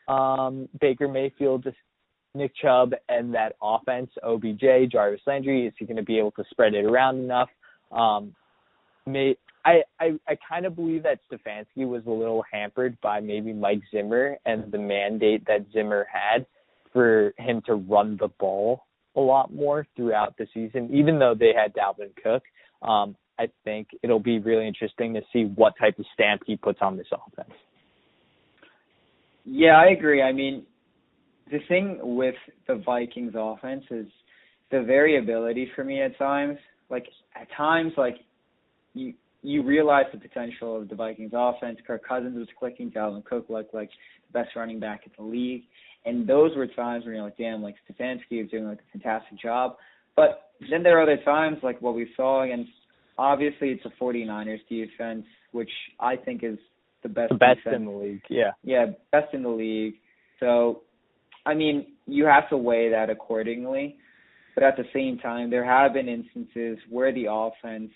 [0.07, 1.65] um, Baker Mayfield,
[2.35, 4.11] Nick Chubb, and that offense?
[4.23, 7.49] OBJ, Jarvis Landry, is he going to be able to spread it around enough?"
[7.91, 8.35] Um,
[9.07, 9.35] may,
[9.65, 13.81] I, I I kind of believe that Stefanski was a little hampered by maybe Mike
[13.91, 16.45] Zimmer and the mandate that Zimmer had
[16.93, 18.83] for him to run the ball
[19.15, 22.43] a lot more throughout the season, even though they had Dalvin Cook.
[22.87, 26.79] Um, I think it'll be really interesting to see what type of stamp he puts
[26.81, 27.57] on this offense.
[29.45, 30.21] Yeah, I agree.
[30.21, 30.65] I mean,
[31.51, 32.35] the thing with
[32.67, 34.07] the Vikings offense is
[34.71, 36.57] the variability for me at times.
[36.89, 37.05] Like
[37.39, 38.15] at times, like
[38.93, 39.13] you
[39.45, 41.77] you realize the potential of the Vikings offense.
[41.85, 42.91] Kirk Cousins was clicking.
[42.91, 43.89] Dalvin Cook looked like
[44.27, 45.63] the best running back in the league.
[46.05, 49.39] And those were times where you're like, damn, like Stefanski is doing like a fantastic
[49.39, 49.75] job.
[50.15, 52.71] But then there are other times like what we saw against
[53.17, 55.69] obviously it's a 49ers defense, which
[55.99, 56.57] I think is
[57.03, 57.75] the best the best defense.
[57.77, 58.21] in the league.
[58.29, 58.51] Yeah.
[58.63, 59.95] Yeah, best in the league.
[60.39, 60.81] So
[61.45, 63.97] I mean, you have to weigh that accordingly.
[64.55, 67.91] But at the same time, there have been instances where the offense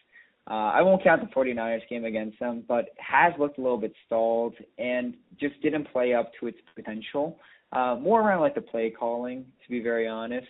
[0.49, 3.93] uh, I won't count the 49ers game against them, but has looked a little bit
[4.07, 7.37] stalled and just didn't play up to its potential.
[7.71, 10.47] Uh, more around like the play calling, to be very honest.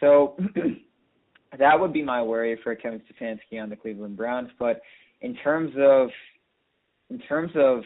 [0.00, 0.36] So
[1.58, 4.50] that would be my worry for Kevin Stefanski on the Cleveland Browns.
[4.58, 4.80] But
[5.20, 6.10] in terms of
[7.10, 7.80] in terms of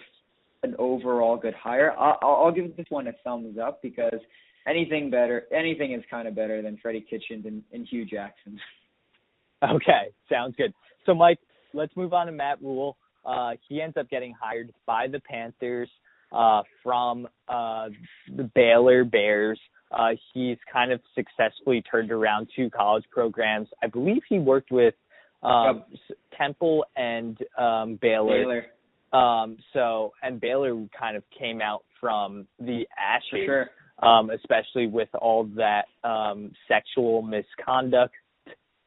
[0.63, 4.21] an overall good hire, I'll, I'll give this one a thumbs up because
[4.67, 8.59] anything better, anything is kind of better than Freddie Kitchens and, and Hue Jackson.
[9.63, 10.73] Okay, sounds good.
[11.09, 11.39] So, Mike,
[11.73, 12.99] let's move on to Matt Rhule.
[13.25, 15.89] Uh, he ends up getting hired by the Panthers
[16.33, 17.89] uh, from uh,
[18.37, 19.59] the Baylor Bears.
[19.91, 23.69] Uh, he's kind of successfully turned around two college programs.
[23.83, 24.93] I believe he worked with
[25.43, 26.19] um, yep.
[26.37, 28.67] Temple and um, Baylor.
[29.11, 29.19] Baylor.
[29.19, 33.71] Um, so, and Baylor kind of came out from the ashes, sure.
[34.03, 38.13] um, especially with all that um, sexual misconduct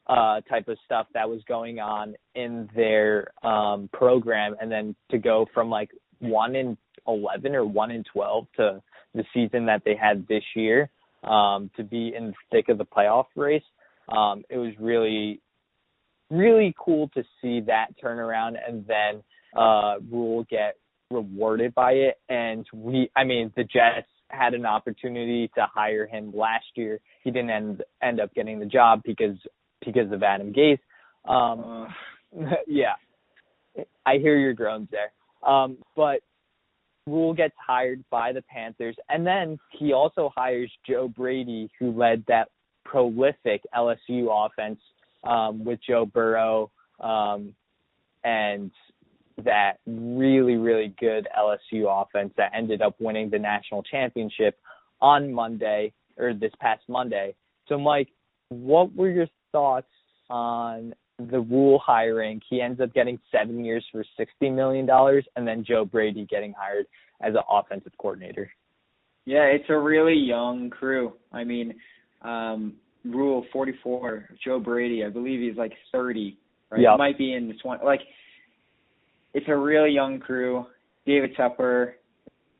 [0.07, 5.17] uh, type of stuff that was going on in their um, program, and then to
[5.17, 5.89] go from like
[6.19, 6.77] one in
[7.07, 8.81] eleven or one in twelve to
[9.13, 10.89] the season that they had this year
[11.23, 13.63] um, to be in the thick of the playoff race.
[14.09, 15.41] Um, it was really,
[16.29, 19.23] really cool to see that turnaround, and then
[19.55, 20.75] uh, Rhule get
[21.09, 22.19] rewarded by it.
[22.29, 26.99] And we, I mean, the Jets had an opportunity to hire him last year.
[27.23, 29.37] He didn't end end up getting the job because
[29.85, 30.79] because of Adam Gase.
[31.25, 31.87] Um,
[32.39, 32.55] uh.
[32.67, 32.93] yeah,
[34.05, 35.11] I hear your groans there.
[35.49, 36.21] Um, but
[37.07, 42.23] Rhule gets hired by the Panthers, and then he also hires Joe Brady, who led
[42.27, 42.49] that
[42.85, 44.79] prolific LSU offense
[45.23, 47.55] um, with Joe Burrow um,
[48.23, 48.71] and
[49.43, 54.59] that really, really good LSU offense that ended up winning the national championship
[55.01, 57.33] on Monday or this past Monday.
[57.67, 58.09] So, Mike,
[58.49, 59.87] what were your thoughts
[60.29, 62.41] on the Rhule hiring?
[62.49, 66.53] He ends up getting seven years for sixty million dollars, and then Joe Brady getting
[66.57, 66.85] hired
[67.21, 68.49] as an offensive coordinator.
[69.25, 71.13] Yeah, it's a really young crew.
[71.31, 71.75] I mean,
[72.21, 72.73] um,
[73.05, 76.37] Rhule forty four, Joe Brady, I believe he's like thirty,
[76.69, 76.81] right?
[76.81, 76.91] Yep.
[76.93, 77.85] He might be in the twenty.
[77.85, 78.01] Like,
[79.33, 80.65] it's a really young crew.
[81.05, 81.93] David Tepper,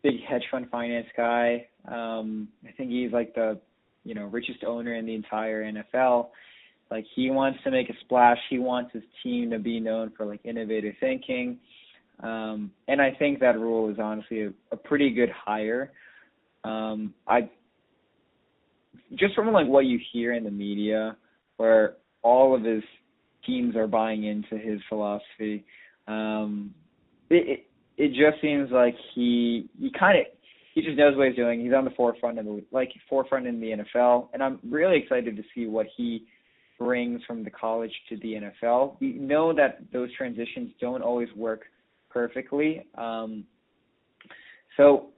[0.03, 1.67] big hedge fund finance guy.
[1.87, 3.59] Um, I think he's like the
[4.03, 6.27] you know richest owner in the entire NFL.
[6.91, 8.37] Like he wants to make a splash.
[8.49, 11.57] He wants his team to be known for like innovative thinking.
[12.21, 15.91] Um, and I think that Rhule is honestly a, a pretty good hire.
[16.63, 17.49] Um, I
[19.15, 21.15] just from like what you hear in the media,
[21.57, 22.83] where all of his
[23.45, 25.65] teams are buying into his philosophy.
[26.07, 26.73] Um,
[27.29, 27.67] it, it
[27.97, 30.25] it just seems like he he kind of
[30.73, 31.61] he just knows what he's doing.
[31.61, 35.35] He's on the forefront of the like forefront in the NFL, and I'm really excited
[35.37, 36.25] to see what he
[36.81, 38.95] brings from the college to the NFL.
[38.99, 41.61] We know that those transitions don't always work
[42.09, 42.87] perfectly.
[42.97, 43.43] Um,
[44.77, 45.09] so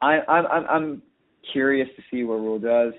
[0.00, 1.02] I, I'm I'm
[1.52, 2.94] curious to see what Rhule does.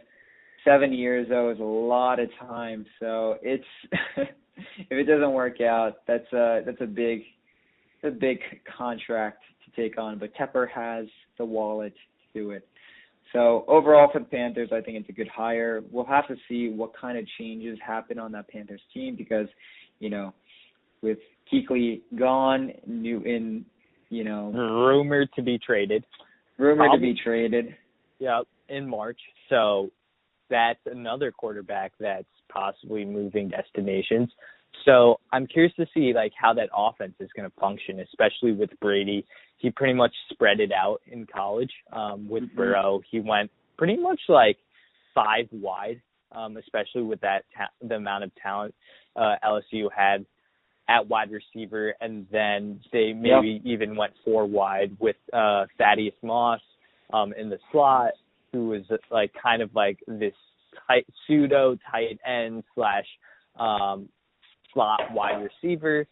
[0.63, 3.65] Seven years though is a lot of time, so it's
[4.17, 4.27] if
[4.89, 7.23] it doesn't work out, that's a that's a big
[8.03, 8.39] a big
[8.77, 10.19] contract to take on.
[10.19, 11.05] But Tepper has
[11.37, 12.65] the wallet to do it.
[13.33, 15.81] So overall for the Panthers, I think it's a good hire.
[15.91, 19.47] We'll have to see what kind of changes happen on that Panthers team because,
[19.99, 20.33] you know,
[21.01, 21.17] with
[21.51, 23.65] Kuechly gone, Newton,
[24.09, 26.05] you know, rumored to be traded.
[26.59, 27.75] Rumored to be traded.
[28.19, 29.19] Yeah, in March.
[29.49, 29.89] So
[30.49, 34.29] that's another quarterback that's possibly moving destinations.
[34.85, 38.69] So I'm curious to see like how that offense is going to function, especially with
[38.81, 39.25] Brady.
[39.57, 41.71] He pretty much spread it out in college.
[41.91, 42.57] Um, with mm-hmm.
[42.57, 44.57] Burrow, he went pretty much like
[45.15, 46.01] five wide,
[46.31, 48.73] um, especially with that ta- the amount of talent
[49.15, 50.25] uh, LSU had
[50.89, 53.61] at wide receiver, and then they maybe yep.
[53.63, 56.59] even went four wide with uh, Thaddeus Moss
[57.13, 58.11] um, in the slot,
[58.51, 60.33] who was like kind of like this
[60.87, 63.05] tight pseudo tight end slash
[63.57, 64.09] um,
[64.73, 66.05] slot wide receiver.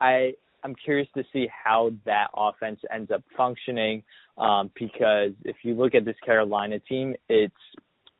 [0.00, 0.32] I
[0.64, 4.02] I'm curious to see how that offense ends up functioning
[4.36, 7.54] um, because if you look at this Carolina team, it's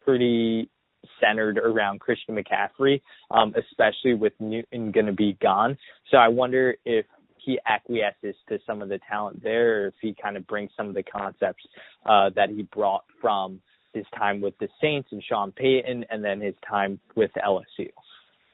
[0.05, 0.71] pretty
[1.21, 5.77] centered around Christian McCaffrey, um, especially with Newton going to be gone.
[6.11, 10.37] So I wonder if he acquiesces to some of the talent there, if he kind
[10.37, 11.65] of brings some of the concepts
[12.05, 13.61] uh, that he brought from
[13.93, 17.89] his time with the Saints and Sean Payton, and then his time with LSU.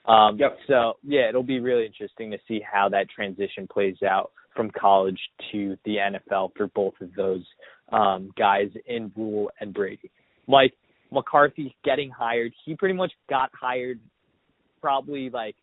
[0.05, 0.59] Um, yep.
[0.67, 5.19] So yeah, it'll be really interesting to see how that transition plays out from college
[5.53, 7.45] to the NFL for both of those
[7.91, 10.11] um, guys in Rhule and Brady.
[10.47, 10.75] Mike
[11.11, 14.01] McCarthy getting hired, he pretty much got hired
[14.81, 15.55] probably like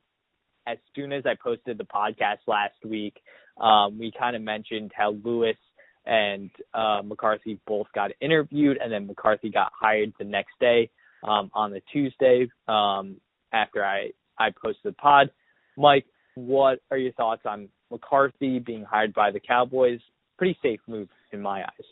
[0.68, 3.16] as soon as I posted the podcast last week.
[3.60, 5.58] Um, we kind of mentioned how Lewis
[6.06, 10.90] and uh, McCarthy both got interviewed, and then McCarthy got hired the next day
[11.24, 13.18] um, on the Tuesday um,
[13.52, 15.30] after I I posted the pod.
[15.78, 20.00] Mike, what are your thoughts on McCarthy being hired by the Cowboys?
[20.38, 21.86] Pretty safe move in my eyes.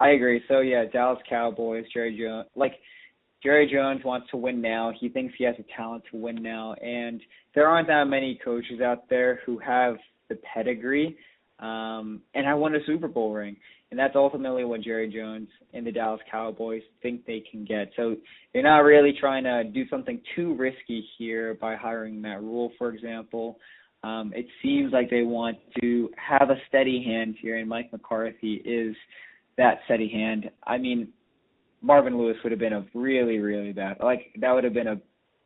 [0.00, 0.42] I agree.
[0.48, 2.74] So yeah, Dallas Cowboys, Jerry Jones, like
[3.42, 4.92] Jerry Jones wants to win now.
[4.98, 7.20] He thinks he has the talent to win now, and
[7.54, 9.96] there aren't that many coaches out there who have
[10.28, 11.16] the pedigree
[11.58, 13.56] um, and I won a Super Bowl ring.
[13.90, 17.90] And that's ultimately what Jerry Jones and the Dallas Cowboys think they can get.
[17.96, 18.16] So
[18.52, 22.90] they're not really trying to do something too risky here by hiring Matt Rhule, for
[22.90, 23.58] example.
[24.02, 28.54] Um, it seems like they want to have a steady hand here, and Mike McCarthy
[28.64, 28.94] is
[29.56, 30.50] that steady hand.
[30.64, 31.08] I mean,
[31.80, 33.98] Marvin Lewis would have been a really, really bad.
[34.02, 35.00] Like that would have been a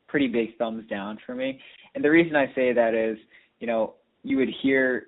[0.08, 1.60] pretty big thumbs down for me.
[1.94, 3.18] And the reason I say that is,
[3.60, 5.06] you know, you would hear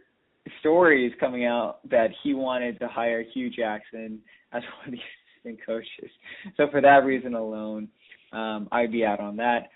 [0.60, 4.20] stories coming out that he wanted to hire Hue Jackson
[4.52, 6.10] as one of the assistant coaches.
[6.56, 7.88] So for that reason alone,
[8.32, 9.70] um, I'd be out on that.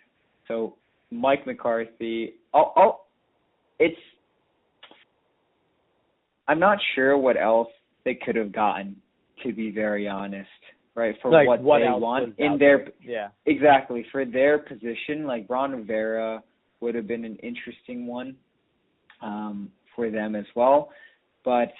[0.49, 0.77] So
[1.11, 3.07] Mike McCarthy, I'll, I'll,
[3.79, 3.97] it's
[6.49, 7.69] I'm not sure what else
[8.05, 8.97] they could have gotten,
[9.45, 10.49] to be very honest.
[10.95, 15.25] Right for like, what, what they want in their yeah exactly for their position.
[15.27, 16.43] Like Ron Rivera
[16.81, 18.35] would have been an interesting one.
[19.21, 20.91] Um, for them as well.
[21.45, 21.73] But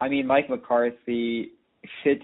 [0.00, 1.52] I mean, Mike McCarthy
[2.04, 2.22] fits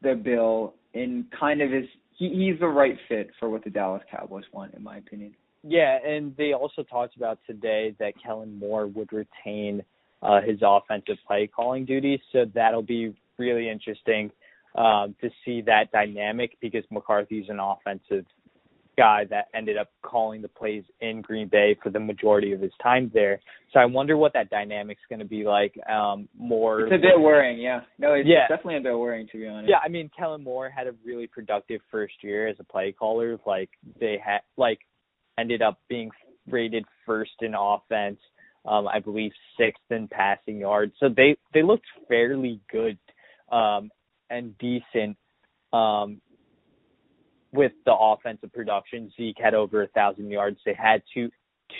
[0.00, 1.84] the bill in kind of is
[2.16, 5.34] He, he's the right fit for what the Dallas Cowboys want, in my opinion.
[5.64, 9.82] Yeah, and they also talked about today that Kellen Moore would retain
[10.22, 14.30] uh, his offensive play calling duties, so that'll be really interesting
[14.74, 18.24] um, to see that dynamic because McCarthy's an offensive
[18.96, 22.72] guy that ended up calling the plays in Green Bay for the majority of his
[22.82, 23.40] time there.
[23.72, 25.74] So I wonder what that dynamic's going to be like.
[25.88, 26.82] Um, more.
[26.82, 27.80] It's a bit worrying, yeah.
[27.98, 28.48] No, it's yeah.
[28.48, 29.70] definitely a bit worrying to be honest.
[29.70, 33.38] Yeah, I mean, Kellen Moore had a really productive first year as a play caller.
[33.46, 34.80] Like they had, like,
[35.38, 36.10] ended up being
[36.48, 38.18] rated first in offense.
[38.64, 40.92] Um, I believe sixth in passing yards.
[41.00, 42.96] So they they looked fairly good
[43.50, 43.90] um,
[44.30, 45.16] and decent
[45.72, 46.20] um,
[47.52, 49.12] with the offensive production.
[49.16, 50.58] Zeke had over a thousand yards.
[50.64, 51.30] They had two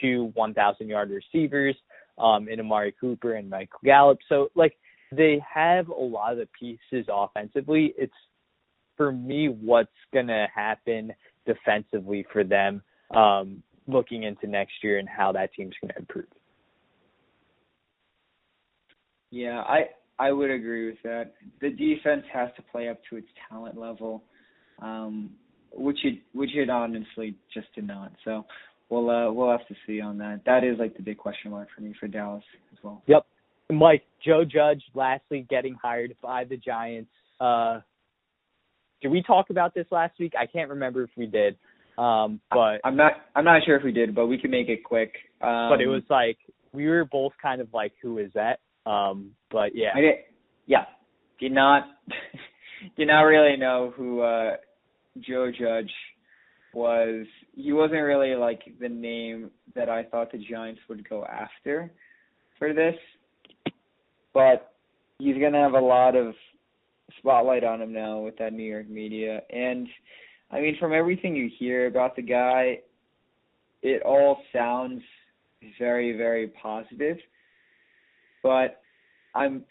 [0.00, 1.76] two one thousand yard receivers.
[2.18, 4.18] um, in Amari Cooper and Michael Gallup.
[4.28, 4.76] So like
[5.10, 7.94] they have a lot of the pieces offensively.
[7.96, 8.12] It's
[8.96, 11.12] for me what's gonna happen
[11.46, 12.82] defensively for them
[13.14, 16.26] um, looking into next year and how that team's gonna improve.
[19.30, 21.34] Yeah, I I would agree with that.
[21.60, 24.24] The defense has to play up to its talent level,
[24.80, 25.30] um,
[25.74, 28.12] which it which it honestly just did not.
[28.24, 28.44] So
[28.88, 30.40] we'll uh, we'll have to see on that.
[30.46, 33.02] That is like the big question mark for me for Dallas as well.
[33.06, 33.24] Yep.
[33.72, 37.10] Mike, Joe Judge lastly getting hired by the Giants.
[37.40, 37.80] Uh
[39.00, 40.34] did we talk about this last week?
[40.38, 41.56] I can't remember if we did.
[41.98, 44.84] Um but I'm not I'm not sure if we did, but we can make it
[44.84, 45.14] quick.
[45.40, 46.38] Um, but it was like
[46.72, 48.60] we were both kind of like who is that?
[48.88, 49.90] Um but yeah.
[49.94, 50.14] I did,
[50.66, 50.84] yeah.
[51.40, 51.84] Did not
[52.96, 54.56] did not really know who uh
[55.20, 55.90] Joe Judge
[56.74, 61.92] was he wasn't really like the name that I thought the Giants would go after
[62.58, 62.94] for this.
[64.32, 64.72] But
[65.18, 66.34] he's gonna have a lot of
[67.18, 69.42] spotlight on him now with that New York media.
[69.50, 69.86] And
[70.50, 72.78] I mean from everything you hear about the guy,
[73.82, 75.02] it all sounds
[75.78, 77.18] very, very positive.
[78.42, 78.80] But
[79.34, 79.64] I'm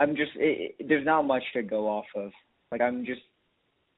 [0.00, 2.32] I'm just it, it, there's not much to go off of.
[2.72, 3.20] Like I'm just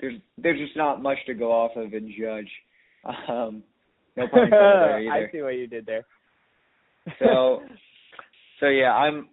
[0.00, 2.50] there's there's just not much to go off of and judge.
[3.04, 3.62] Um,
[4.16, 5.28] no pun there either.
[5.28, 6.04] I see what you did there.
[7.18, 7.62] so,
[8.60, 9.28] so yeah, I'm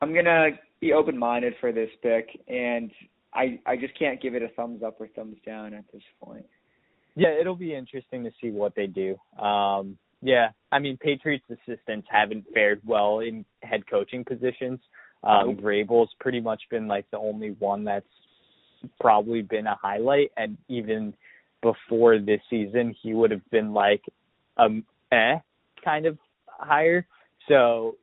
[0.00, 2.90] I'm gonna be open minded for this pick, and
[3.32, 6.46] I I just can't give it a thumbs up or thumbs down at this point.
[7.16, 9.16] Yeah, it'll be interesting to see what they do.
[9.40, 14.80] Um, yeah, I mean, Patriots assistants haven't fared well in head coaching positions.
[15.22, 18.06] Um, Vrabel's pretty much been like the only one that's
[19.00, 21.14] probably been a highlight, and even
[21.62, 24.02] before this season, he would have been like
[24.56, 25.36] um eh
[25.84, 27.06] kind of hire.
[27.48, 27.96] So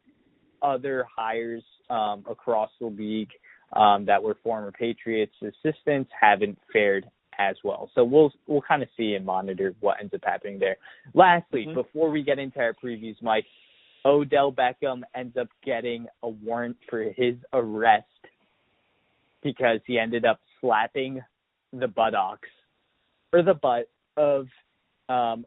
[0.62, 3.32] other hires um, across the league
[3.74, 7.06] um, that were former Patriots assistants haven't fared
[7.40, 7.90] as well.
[7.96, 10.78] So we'll we'll kind of see and monitor what ends up happening there.
[11.14, 11.76] Lastly, mm-hmm.
[11.76, 13.46] before we get into our previews, Mike,
[14.06, 18.06] Odell Beckham ends up getting a warrant for his arrest
[19.44, 21.22] because he ended up slapping
[21.74, 22.50] the buttocks
[23.34, 24.48] or the butt of
[25.10, 25.46] um,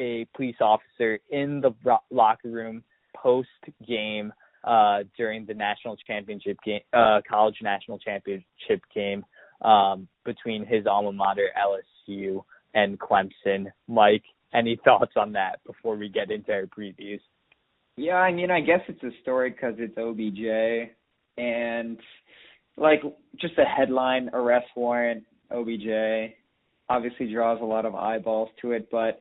[0.00, 2.82] a police officer in the ro- locker room
[3.16, 3.48] post
[3.86, 4.32] game
[4.64, 9.24] uh, during the national championship game, uh, college national championship game
[9.62, 11.48] um, between his alma mater
[12.08, 12.42] LSU
[12.74, 13.66] and Clemson.
[13.88, 17.20] Mike, any thoughts on that before we get into our previews?
[17.96, 20.90] Yeah, I mean, I guess it's a story because it's OBJ,
[21.38, 21.98] and
[22.76, 23.02] like
[23.40, 26.34] just a headline arrest warrant OBJ
[26.88, 29.20] obviously draws a lot of eyeballs to it, but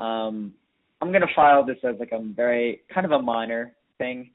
[0.00, 0.52] um
[1.00, 4.30] I'm gonna file this as like a very kind of a minor thing,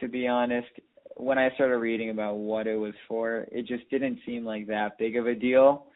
[0.00, 0.68] to be honest.
[1.16, 4.98] When I started reading about what it was for, it just didn't seem like that
[4.98, 5.86] big of a deal.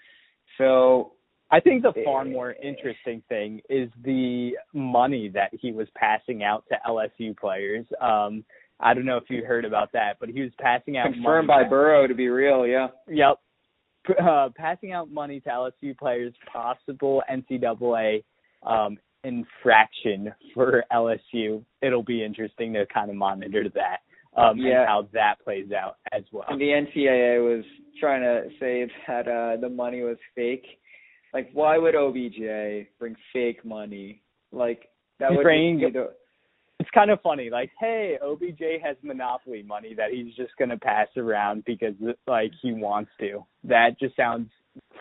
[0.59, 1.13] So
[1.51, 6.65] I think the far more interesting thing is the money that he was passing out
[6.69, 7.87] to LSU players.
[8.01, 8.45] Um
[8.81, 11.65] I don't know if you heard about that, but he was passing out confirmed by
[11.65, 12.67] Burrow to be real.
[12.67, 12.89] Yeah.
[13.09, 13.39] Yep.
[14.21, 18.23] Uh, passing out money to LSU players, possible NCAA
[18.65, 21.65] um, infraction for LSU.
[21.83, 23.99] It'll be interesting to kind of monitor that
[24.37, 24.81] um, yeah.
[24.81, 26.45] and how that plays out as well.
[26.49, 27.65] And the NCAA was
[27.99, 30.67] trying to say that uh, the money was fake.
[31.33, 34.23] Like, why would OBJ bring fake money?
[34.53, 36.11] Like that He's would bringing, be the
[36.81, 37.51] it's kind of funny.
[37.51, 41.95] Like, hey, OBJ has monopoly money that he's just gonna pass around because
[42.27, 43.45] like he wants to.
[43.65, 44.51] That just sounds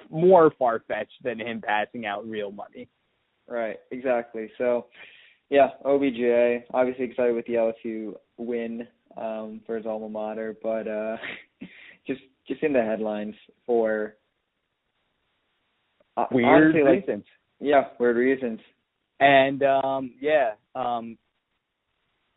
[0.10, 2.88] more far fetched than him passing out real money.
[3.48, 4.50] Right, exactly.
[4.58, 4.86] So,
[5.50, 11.18] yeah, OBJ obviously excited with the LSU win um, for his alma mater, but uh,
[12.08, 14.16] just just in the headlines for
[16.18, 17.24] uh, weird honestly, reasons.
[17.60, 18.60] Like, yeah, weird reasons.
[19.20, 21.18] And um yeah, um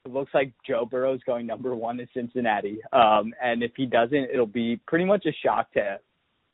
[0.06, 2.78] it looks like Joe Burrow is going number one in Cincinnati.
[2.92, 5.98] Um, and if he doesn't, it'll be pretty much a shock to,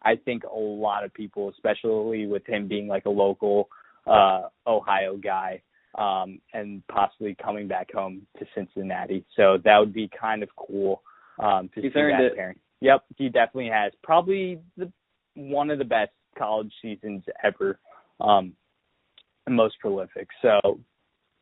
[0.02, 3.68] I think, a lot of people, especially with him being like a local
[4.06, 5.62] uh, Ohio guy
[5.96, 9.24] um, and possibly coming back home to Cincinnati.
[9.36, 11.02] So that would be kind of cool
[11.38, 12.36] um, to He's see that it.
[12.36, 12.58] pairing.
[12.80, 13.92] Yep, he definitely has.
[14.02, 14.90] Probably the
[15.34, 17.78] one of the best college seasons ever,
[18.20, 18.54] um,
[19.48, 20.28] most prolific.
[20.40, 20.80] So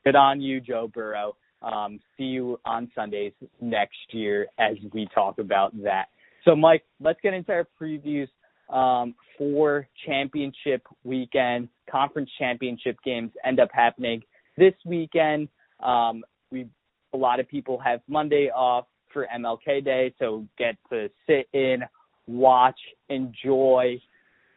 [0.04, 1.36] good on you, Joe Burrow.
[1.62, 6.06] Um, see you on Sundays next year as we talk about that.
[6.44, 8.28] So, Mike, let's get into our previews
[8.72, 11.68] um, for championship weekend.
[11.90, 14.22] Conference championship games end up happening
[14.56, 15.48] this weekend.
[15.80, 16.66] Um, we
[17.12, 21.80] a lot of people have Monday off for MLK Day, so get to sit in,
[22.26, 24.00] watch, enjoy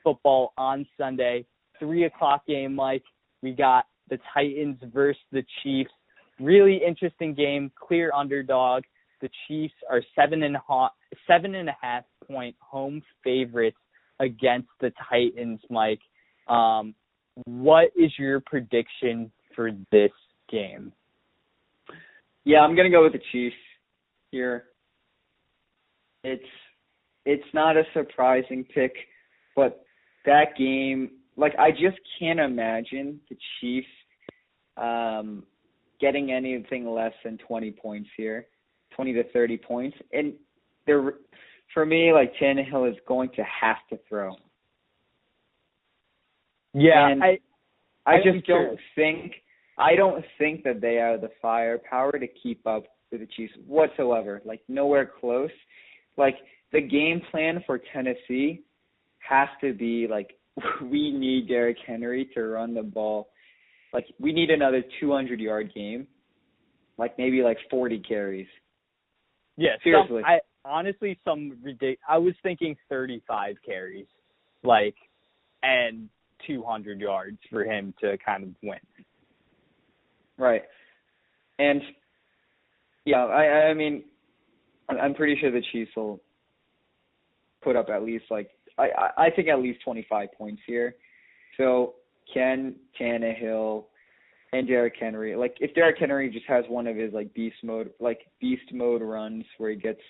[0.03, 1.45] football on Sunday.
[1.79, 3.03] Three o'clock game, Mike.
[3.41, 5.91] We got the Titans versus the Chiefs.
[6.39, 7.71] Really interesting game.
[7.79, 8.83] Clear underdog.
[9.21, 10.89] The Chiefs are seven and, ho-
[11.27, 13.77] seven and a half point home favorites
[14.19, 16.01] against the Titans, Mike.
[16.47, 16.93] Um,
[17.45, 20.11] what is your prediction for this
[20.49, 20.91] game?
[22.45, 23.55] Yeah, I'm gonna go with the Chiefs
[24.31, 24.65] here.
[26.23, 26.43] It's
[27.25, 28.93] it's not a surprising pick,
[29.55, 29.85] but
[30.25, 33.87] that game, like I just can't imagine the Chiefs
[34.75, 35.43] um
[35.99, 38.47] getting anything less than 20 points here,
[38.95, 40.33] 20 to 30 points, and
[40.85, 41.13] they're
[41.73, 44.35] for me like Tannehill is going to have to throw.
[46.73, 47.39] Yeah, and I
[48.05, 49.33] I, I just don't think
[49.77, 54.41] I don't think that they have the firepower to keep up with the Chiefs whatsoever.
[54.45, 55.51] Like nowhere close.
[56.17, 56.35] Like
[56.71, 58.61] the game plan for Tennessee
[59.19, 60.35] has to be like
[60.81, 63.29] we need Derrick Henry to run the ball.
[63.93, 66.07] Like we need another 200 yard game.
[66.97, 68.47] Like maybe like 40 carries.
[69.57, 70.21] Yeah, Seriously.
[70.21, 74.07] Some, I honestly some ridic- I was thinking 35 carries,
[74.63, 74.95] like,
[75.61, 76.09] and
[76.47, 78.79] 200 yards for him to kind of win.
[80.37, 80.63] Right.
[81.59, 81.81] And
[83.05, 84.03] yeah, I I mean
[84.89, 86.19] I'm- I'm pretty sure the Chiefs will
[87.61, 90.95] put up at least like I I I think at least 25 points here.
[91.57, 91.95] So
[92.31, 93.85] Ken Tannehill
[94.51, 97.91] and Derrick Henry, like if Derrick Henry just has one of his like beast mode
[97.99, 100.01] like beast mode runs where he gets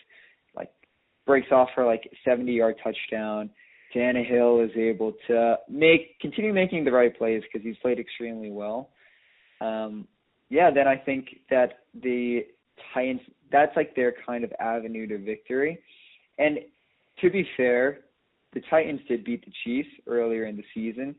[0.55, 0.69] like
[1.25, 3.49] breaks off for like 70 yard touchdown,
[3.95, 8.89] Tannehill is able to make continue making the right plays because he's played extremely well.
[9.61, 10.07] Um,
[10.49, 12.41] yeah, then I think that the
[12.93, 15.79] Titans that's like their kind of avenue to victory.
[16.37, 16.59] And
[17.21, 17.99] to be fair,
[18.53, 21.15] the Titans did beat the Chiefs earlier in the season,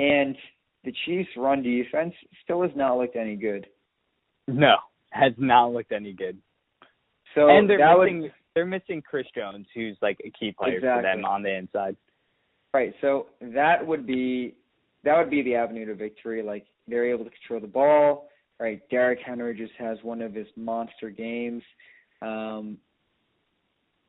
[0.00, 0.36] and
[0.84, 3.66] the Chiefs' run defense still has not looked any good.
[4.48, 4.76] No,
[5.10, 6.38] has not looked any good.
[7.34, 11.02] So and they're missing would they're missing Chris Jones, who's like a key player for
[11.02, 11.96] them on the inside.
[12.74, 12.92] right.
[13.00, 14.54] So that would be
[15.04, 16.42] that would be the avenue to victory.
[16.42, 18.28] Like they're able to control the ball.
[18.58, 18.82] Right.
[18.90, 21.62] Derrick Henry just has one of his monster games.
[22.20, 22.78] Um,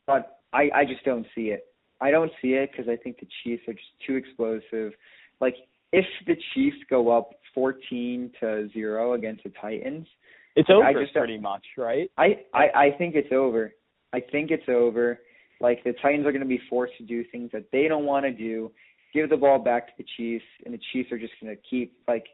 [0.07, 1.65] but I I just don't see it.
[2.01, 4.93] I don't see it because I think the Chiefs are just too explosive.
[5.39, 5.55] Like
[5.91, 10.07] if the Chiefs go up 14 to zero against the Titans,
[10.55, 12.09] It's I over just pretty much, right?
[12.17, 13.73] I, I I think it's over.
[14.13, 15.19] I think it's over.
[15.59, 18.25] Like the Titans are going to be forced to do things that they don't want
[18.25, 18.71] to do.
[19.13, 21.93] Give the ball back to the Chiefs, and the Chiefs are just going to keep
[22.07, 22.25] like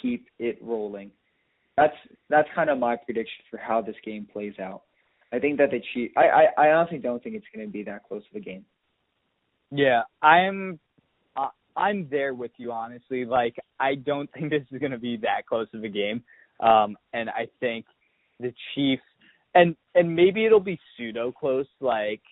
[0.00, 1.10] keep it rolling.
[1.76, 1.96] That's
[2.28, 4.82] that's kind of my prediction for how this game plays out.
[5.32, 6.14] I think that the Chiefs.
[6.16, 8.64] I I, I honestly don't think it's going to be that close of a game.
[9.70, 10.78] Yeah, I'm
[11.76, 13.24] I'm there with you honestly.
[13.24, 16.22] Like I don't think this is going to be that close of a game.
[16.60, 17.86] Um and I think
[18.40, 19.02] the Chiefs
[19.54, 22.22] and and maybe it'll be pseudo close like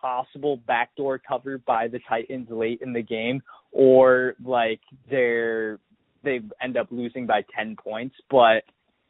[0.00, 3.42] possible backdoor cover by the Titans late in the game
[3.72, 5.78] or like they're
[6.24, 8.62] they end up losing by 10 points but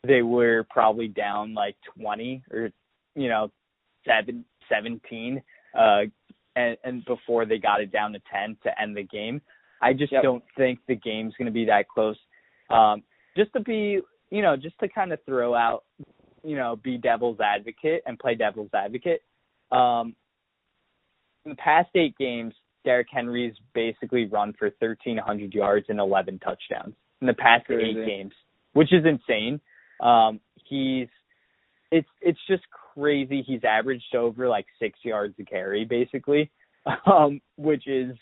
[0.07, 2.71] they were probably down like 20 or
[3.15, 3.51] you know
[4.07, 5.43] 7 17
[5.79, 6.03] uh
[6.59, 9.41] and, and before they got it down to 10 to end the game.
[9.81, 10.23] I just Yep.
[10.23, 12.19] don't think the game's going to be that close.
[12.71, 13.03] Um,
[13.37, 14.01] just to be,
[14.31, 15.85] you know, just to kind of throw out,
[16.43, 19.23] you know, be devil's advocate and play devil's advocate.
[19.71, 20.15] Um,
[21.45, 26.95] in the past eight games, Derrick Henry's basically run for 1,300 yards and 11 touchdowns
[27.21, 28.01] in the past Crazy.
[28.01, 28.33] eight games,
[28.73, 29.61] which is insane.
[30.01, 31.09] Um, he's
[31.91, 32.63] it's it's just
[32.95, 33.43] crazy.
[33.47, 36.51] He's averaged over like six yards a carry, basically,
[37.07, 38.17] um, which is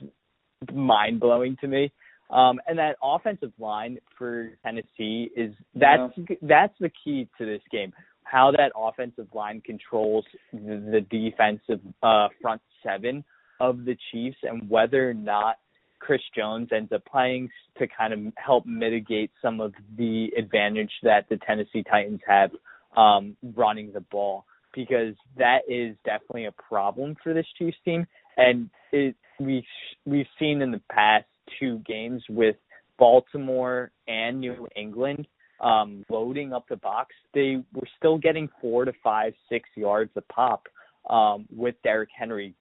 [0.72, 1.92] mind blowing to me.
[2.28, 6.12] Um, and that offensive line for Tennessee is that's
[6.42, 7.92] that's the key to this game.
[8.24, 10.58] How that offensive line controls the,
[10.90, 13.22] the defensive uh, front seven
[13.60, 15.56] of the Chiefs, and whether or not
[16.00, 21.26] Chris Jones ends up playing to kind of help mitigate some of the advantage that
[21.30, 22.50] the Tennessee Titans have
[22.96, 28.06] um, running the ball, because that is definitely a problem for this Chiefs team,
[28.36, 29.66] and it we
[30.04, 31.26] we've seen in the past
[31.58, 32.56] two games with
[32.98, 35.26] Baltimore and New England
[35.60, 40.20] um, loading up the box, they were still getting four to five, six yards a
[40.22, 40.66] pop
[41.08, 42.54] um, with Derrick Henry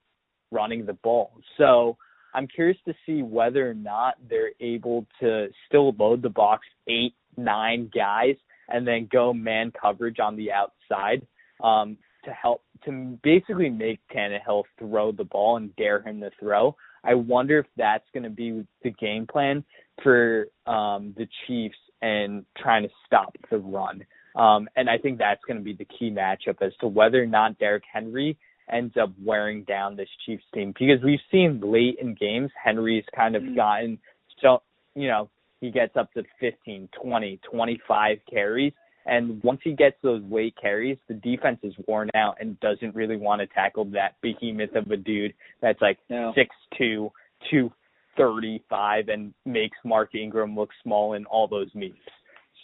[0.50, 1.32] running the ball.
[1.58, 1.96] So
[2.34, 7.14] I'm curious to see whether or not they're able to still load the box eight,
[7.36, 8.36] nine guys
[8.68, 11.26] and then go man coverage on the outside
[11.62, 16.76] um, to help to basically make Tannehill throw the ball and dare him to throw.
[17.04, 19.64] I wonder if that's going to be the game plan
[20.02, 24.04] for um, the Chiefs and trying to stop the run.
[24.34, 27.26] Um, and I think that's going to be the key matchup as to whether or
[27.26, 28.36] not Derrick Henry
[28.70, 33.36] ends up wearing down this Chiefs team because we've seen late in games Henry's kind
[33.36, 33.54] of mm-hmm.
[33.54, 33.98] gotten
[34.42, 34.60] so
[34.96, 35.30] you know
[35.60, 38.72] he gets up to 15, 20, 25 carries
[39.06, 43.16] and once he gets those weight carries, the defense is worn out and doesn't really
[43.16, 45.98] want to tackle that behemoth of a dude that's like
[46.34, 47.10] six two,
[47.50, 47.70] two
[48.16, 51.98] thirty five, and makes Mark Ingram look small in all those meets.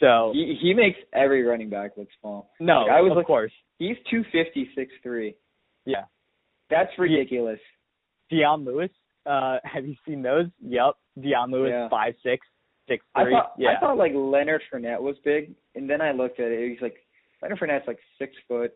[0.00, 2.50] So he, he makes every running back look small.
[2.58, 3.52] No, like, I was of looking, course.
[3.78, 5.36] He's two fifty six three.
[5.84, 6.04] Yeah.
[6.70, 7.60] That's ridiculous.
[8.30, 8.90] Dion Lewis,
[9.26, 10.46] uh, have you seen those?
[10.66, 10.94] Yep.
[11.20, 11.88] Dion Lewis yeah.
[11.88, 12.46] five six,
[12.88, 13.34] six three.
[13.34, 13.68] I thought yeah.
[13.76, 16.70] I thought like Leonard Fournette was big, and then I looked at it.
[16.70, 16.96] He's like
[17.40, 18.72] Leonard Fournette's like six foot,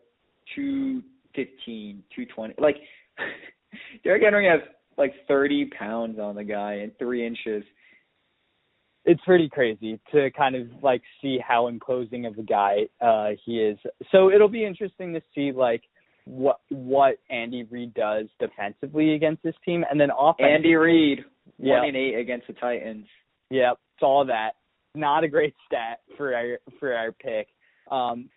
[0.55, 1.01] two
[1.35, 2.53] fifteen, two twenty.
[2.57, 2.77] Like
[4.03, 4.61] Derrick Henry has
[4.97, 7.63] like thirty pounds on the guy and three inches.
[9.05, 13.59] It's pretty crazy to kind of like see how imposing of a guy uh he
[13.59, 13.77] is.
[14.11, 15.83] So it'll be interesting to see like
[16.27, 20.53] what what Andy Reid does defensively against this team, and then offensively.
[20.53, 21.19] Andy Reid,
[21.57, 21.79] yep.
[21.79, 23.05] one and eight against the Titans.
[23.49, 24.51] Yep, saw that.
[24.95, 27.47] Not a great stat for our for our pick.
[27.91, 28.29] Um,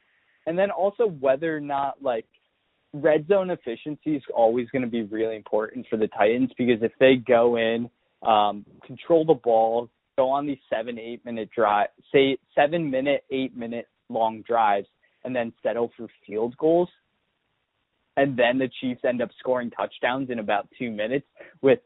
[0.47, 2.27] and then also whether or not like
[2.93, 6.93] red zone efficiency is always going to be really important for the Titans because if
[6.99, 7.89] they go in,
[8.23, 13.57] um, control the ball, go on these seven, eight minute drive, say seven minute, eight
[13.57, 14.87] minute long drives,
[15.24, 16.89] and then settle for field goals,
[18.16, 21.27] and then the Chiefs end up scoring touchdowns in about two minutes
[21.62, 21.78] with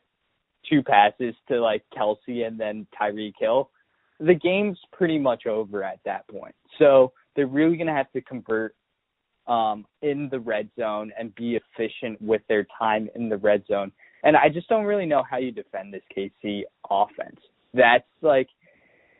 [0.69, 3.71] two passes to like Kelce and then Tyreek Hill,
[4.21, 6.55] the game's pretty much over at that point.
[6.79, 8.75] So they're really going to have to convert
[9.47, 13.93] um, in the red zone and be efficient with their time in the red zone.
[14.23, 17.41] And I just don't really know how you defend this KC offense.
[17.75, 18.49] That's like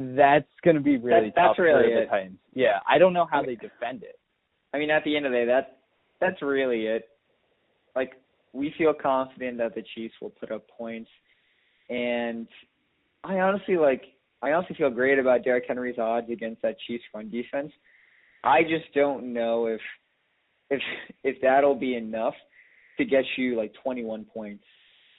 [0.01, 2.39] that's going to be really that, tough really for the Titans.
[2.55, 4.19] Yeah, I don't know how they defend it.
[4.73, 5.71] I mean, at the end of the day, that's
[6.21, 7.09] that's really it.
[7.95, 8.13] Like
[8.53, 11.11] we feel confident that the Chiefs will put up points,
[11.89, 12.49] and
[13.23, 14.03] I honestly like
[14.43, 17.73] I honestly feel great about Derrick Henry's odds against that Chiefs run defense.
[18.43, 19.81] I just don't know if
[20.71, 20.83] if
[21.23, 22.35] if that'll be enough
[22.99, 24.65] to get you like 21 points,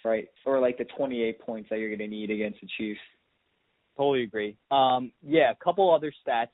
[0.04, 0.28] right?
[0.46, 3.00] Or like the 28 points that you're going to need against the Chiefs.
[3.98, 4.58] Totally agree.
[4.72, 6.48] Um, yeah, a couple other stats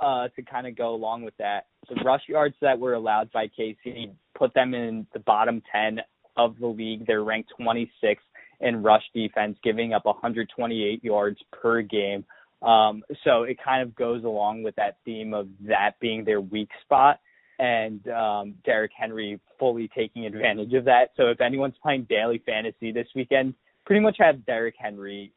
[0.00, 1.66] uh, to kind of go along with that.
[1.88, 6.00] The rush yards that were allowed by KC put them in the bottom 10
[6.36, 7.06] of the league.
[7.06, 8.16] They're ranked 26th
[8.60, 12.24] in rush defense, giving up 128 yards per game.
[12.62, 16.70] Um, so it kind of goes along with that theme of that being their weak
[16.82, 17.20] spot
[17.58, 21.10] and um, Derrick Henry fully taking advantage of that.
[21.16, 23.54] So if anyone's playing daily fantasy this weekend,
[23.84, 25.32] pretty much have Derrick Henry.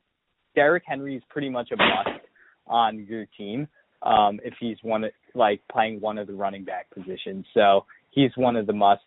[0.56, 2.26] Derrick Henry is pretty much a must
[2.68, 3.68] on your team
[4.02, 5.06] um, if he's one
[5.36, 7.46] like playing one of the running back positions.
[7.54, 9.04] So he's one of the must.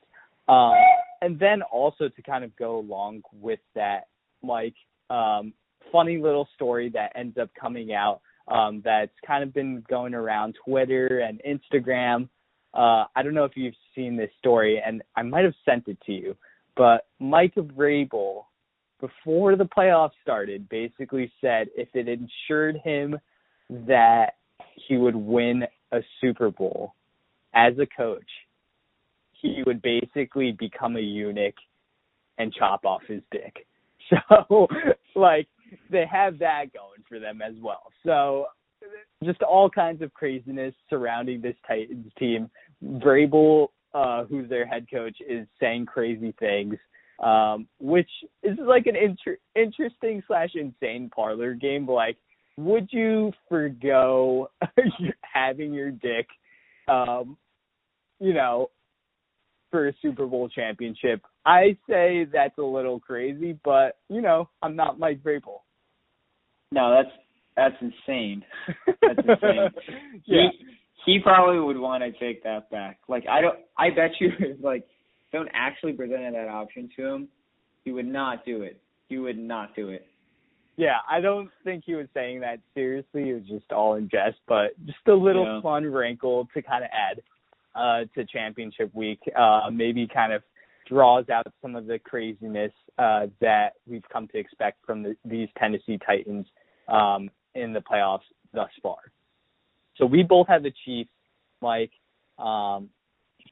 [0.49, 0.75] Um,
[1.23, 4.09] and then also to kind of go along with that,
[4.43, 4.75] like
[5.09, 5.55] um,
[5.93, 10.57] funny little story that ends up coming out um, that's kind of been going around
[10.67, 12.29] Twitter and Instagram.
[12.75, 15.99] Uh, I don't know if you've seen this story, and I might have sent it
[16.07, 16.37] to you,
[16.77, 18.47] but Mike Vrabel,
[19.01, 23.17] before the playoffs started, basically said if it ensured him
[23.71, 24.35] that
[24.89, 26.95] he would win a Super Bowl
[27.55, 28.29] as a coach,
[29.43, 31.57] he would basically become a eunuch
[32.39, 33.67] and chop off his dick.
[34.49, 34.67] So,
[35.15, 35.47] like,
[35.91, 37.85] they have that going for them as well.
[38.05, 38.47] So,
[39.25, 42.51] just all kinds of craziness surrounding this Titans team.
[42.85, 46.75] Vrabel, uh, who's their head coach, is saying crazy things,
[47.23, 48.11] um, which
[48.43, 51.89] is like an inter- interesting slash insane parlor game.
[51.89, 52.19] Like,
[52.59, 54.51] would you forego
[55.23, 56.27] having your dick,
[56.89, 57.37] um,
[58.21, 58.69] you know,
[59.73, 61.23] for a Super Bowl championship.
[61.45, 65.63] I say that's a little crazy, but you know, I'm not Mike Vrabel.
[66.71, 67.17] No, that's
[67.57, 68.45] that's insane.
[68.87, 69.71] That's insane.
[70.27, 70.49] yeah.
[70.51, 70.51] He
[71.05, 73.01] he probably would want to take that back.
[73.09, 74.87] Like I don't I bet you if like
[75.33, 77.29] don't actually present that option to him,
[77.85, 78.81] he would not do it.
[79.09, 80.07] He would not do it.
[80.77, 83.31] Yeah, I don't think he was saying that seriously.
[83.31, 85.61] It was just all in jest, but just a little yeah.
[85.61, 87.23] fun wrinkle to kind of add
[87.75, 89.21] uh, to championship week.
[89.37, 90.43] Uh, maybe kind of
[90.89, 95.49] draws out some of the craziness uh, that we've come to expect from the, these
[95.59, 96.47] Tennessee Titans
[96.89, 98.21] um, in the playoffs
[98.53, 98.99] thus far.
[99.97, 101.11] So we both have the Chiefs,
[101.61, 101.93] Mike.
[102.39, 102.89] Um,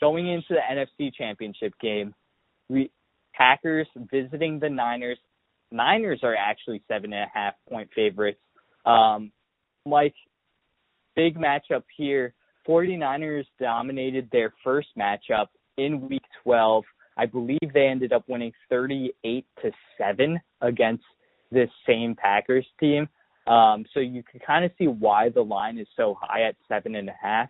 [0.00, 2.14] going into the NFC Championship game,
[2.68, 2.90] we
[3.34, 5.18] Packers visiting the Niners.
[5.70, 8.40] Niners are actually seven and a half point favorites.
[8.84, 9.30] Um,
[9.86, 10.14] Mike,
[11.14, 12.34] big matchup here.
[12.68, 15.46] 49ers dominated their first matchup
[15.76, 16.84] in week 12.
[17.16, 21.04] I believe they ended up winning 38 to 7 against
[21.50, 23.08] this same Packers team.
[23.46, 26.94] Um, so you can kind of see why the line is so high at seven
[26.94, 27.48] and a half,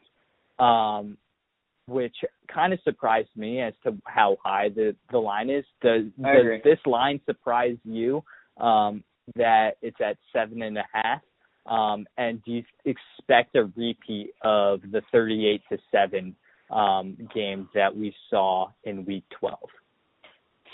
[0.58, 1.18] um,
[1.86, 2.14] which
[2.52, 5.64] kind of surprised me as to how high the the line is.
[5.82, 8.22] Does, does this line surprise you
[8.58, 9.04] um,
[9.36, 11.20] that it's at seven and a half?
[11.70, 16.34] Um, and do you expect a repeat of the 38 to 7
[16.70, 19.56] um, game that we saw in week 12?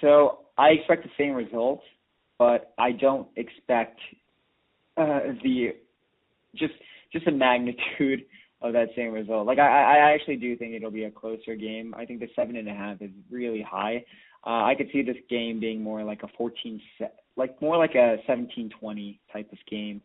[0.00, 1.82] So I expect the same results,
[2.38, 4.00] but I don't expect
[4.96, 5.74] uh, the
[6.54, 6.74] just
[7.12, 8.24] just the magnitude
[8.62, 9.46] of that same result.
[9.46, 11.94] Like I, I actually do think it'll be a closer game.
[11.96, 14.04] I think the seven and a half is really high.
[14.46, 17.94] Uh, I could see this game being more like a 14 set, like more like
[17.94, 20.00] a 17-20 type of game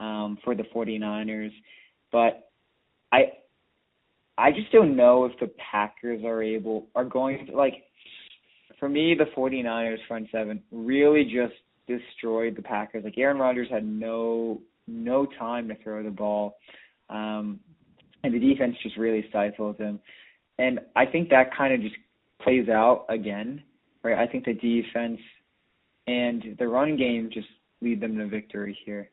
[0.00, 1.52] um, for the 49ers.
[2.12, 2.50] But
[3.12, 3.32] I
[4.36, 7.84] I just don't know if the Packers are able are going to like
[8.80, 11.54] for me the 49ers front seven really just
[11.86, 13.04] destroyed the Packers.
[13.04, 16.56] Like Aaron Rodgers had no no time to throw the ball.
[17.08, 17.60] Um
[18.22, 20.00] and the defense just really stifled him.
[20.58, 21.96] And I think that kind of just
[22.40, 23.62] plays out again,
[24.02, 24.18] right?
[24.18, 25.20] I think the defense
[26.06, 27.48] and the run game just
[27.80, 29.10] lead them to victory here.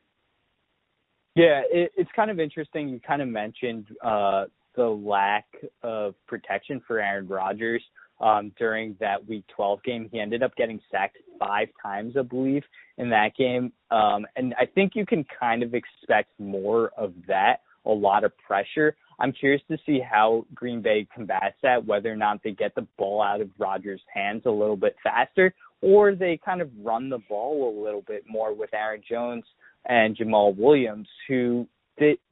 [1.35, 2.89] Yeah, it, it's kind of interesting.
[2.89, 4.45] You kind of mentioned uh,
[4.75, 5.45] the lack
[5.83, 7.83] of protection for Aaron Rodgers
[8.19, 10.09] um, during that Week 12 game.
[10.11, 12.63] He ended up getting sacked five times, I believe,
[12.97, 13.71] in that game.
[13.89, 18.31] Um, and I think you can kind of expect more of that, a lot of
[18.37, 18.95] pressure.
[19.19, 22.87] I'm curious to see how Green Bay combats that, whether or not they get the
[22.97, 27.19] ball out of Rodgers' hands a little bit faster, or they kind of run the
[27.29, 29.43] ball a little bit more with Aaron Jones
[29.85, 31.67] and Jamaal Williams, who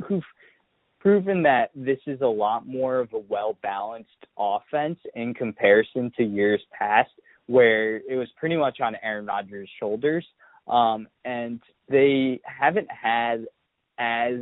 [0.05, 0.23] who've
[0.99, 6.23] proven that this is a lot more of a well balanced offense in comparison to
[6.23, 7.11] years past,
[7.47, 10.26] where it was pretty much on Aaron Rodgers' shoulders.
[10.67, 13.45] Um, and they haven't had
[13.97, 14.38] as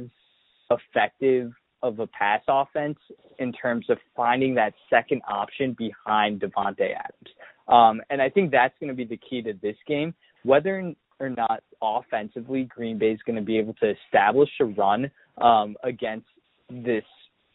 [0.69, 1.51] effective
[1.83, 2.97] of a pass offense
[3.39, 7.31] in terms of finding that second option behind Davante Adams.
[7.67, 10.13] Um, and I think that's going to be the key to this game.
[10.43, 15.09] Whether or not offensively Green Bay is going to be able to establish a run
[15.39, 16.27] um, against
[16.69, 17.03] this,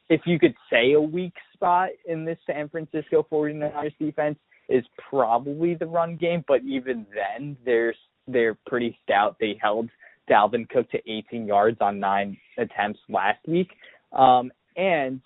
[0.08, 5.74] if you could say a weak spot in this San Francisco 49ers defense is probably
[5.74, 7.94] the run game, but even then they're
[8.28, 9.36] they're pretty stout.
[9.40, 9.90] They held
[10.30, 13.70] Dalvin Cook to 18 yards on nine attempts last week,
[14.12, 15.20] um, and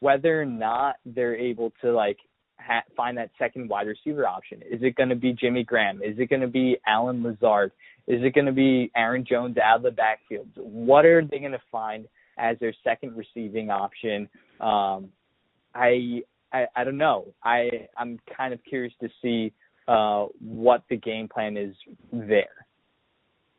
[0.00, 2.18] whether or not they're able to like
[2.58, 6.02] ha- find that second wide receiver option, is it going to be Jimmy Graham?
[6.02, 7.72] Is it going to be Allen Lazard?
[8.06, 10.48] Is it going to be Aaron Jones out of the backfield?
[10.56, 12.06] What are they going to find
[12.38, 14.28] as their second receiving option?
[14.60, 15.08] Um,
[15.74, 16.22] I,
[16.52, 17.26] I I don't know.
[17.42, 19.52] I I'm kind of curious to see
[19.88, 21.74] uh, what the game plan is
[22.12, 22.66] there.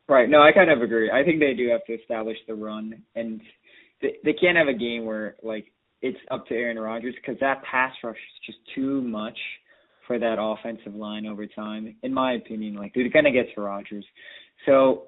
[0.08, 0.28] Right.
[0.30, 1.10] No, I kind of agree.
[1.10, 3.40] I think they do have to establish the run, and
[4.00, 7.62] they they can't have a game where like it's up to Aaron Rodgers because that
[7.62, 9.38] pass rush is just too much
[10.06, 12.74] for that offensive line over time, in my opinion.
[12.74, 14.04] Like they're gonna get to Rodgers,
[14.64, 15.04] so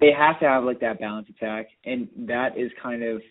[0.00, 3.22] they have to have like that balance attack, and that is kind of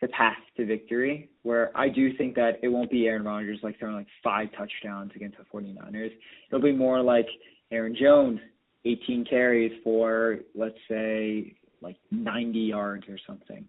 [0.00, 1.28] the path to victory.
[1.42, 5.12] Where I do think that it won't be Aaron Rodgers like throwing like five touchdowns
[5.14, 6.12] against the 49ers.
[6.48, 7.26] It'll be more like
[7.70, 8.40] Aaron Jones,
[8.84, 13.64] 18 carries for let's say like 90 yards or something.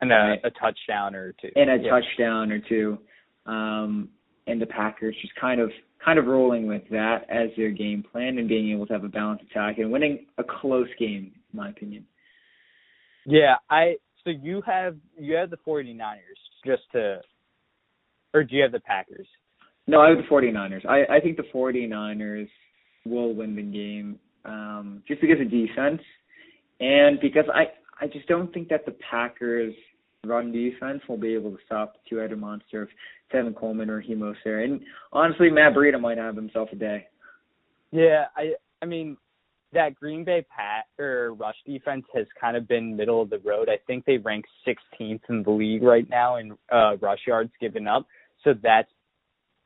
[0.00, 1.48] And a, a touchdown or two.
[1.56, 1.90] And a yeah.
[1.90, 2.98] touchdown or two.
[3.46, 4.10] Um,
[4.46, 5.70] and the Packers just kind of
[6.04, 9.08] kind of rolling with that as their game plan and being able to have a
[9.08, 12.04] balanced attack and winning a close game, in my opinion.
[13.24, 16.18] Yeah, I so you have you have the 49ers
[16.64, 17.20] just to
[18.34, 19.26] or do you have the Packers?
[19.86, 20.86] No, I have the 49ers.
[20.86, 22.48] I I think the 49ers
[23.04, 26.02] will win the game um just because of defense
[26.80, 27.64] and because I
[28.00, 29.74] I just don't think that the Packers
[30.24, 32.88] run defense will be able to stop the two-headed monster of
[33.32, 34.80] Tevin Coleman or Hemo And
[35.12, 37.06] honestly, Matt Breida might have himself a day.
[37.92, 39.16] Yeah, I I mean
[39.72, 43.68] that Green Bay pat or rush defense has kind of been middle of the road.
[43.68, 47.86] I think they rank 16th in the league right now in uh, rush yards given
[47.86, 48.06] up.
[48.44, 48.90] So that's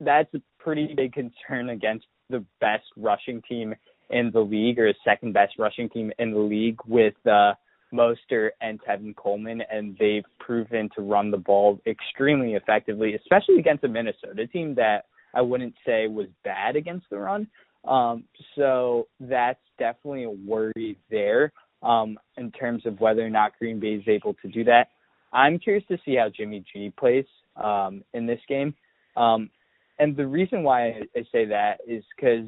[0.00, 3.74] that's a pretty big concern against the best rushing team
[4.10, 7.52] in the league or second best rushing team in the league with uh
[7.92, 13.84] Mostert and Tevin Coleman, and they've proven to run the ball extremely effectively, especially against
[13.84, 17.46] a Minnesota team that I wouldn't say was bad against the run.
[17.86, 18.24] Um,
[18.56, 21.52] so that's definitely a worry there
[21.82, 24.88] um, in terms of whether or not Green Bay is able to do that.
[25.32, 27.24] I'm curious to see how Jimmy G plays
[27.56, 28.74] um, in this game.
[29.16, 29.50] Um,
[29.98, 32.46] and the reason why I, I say that is because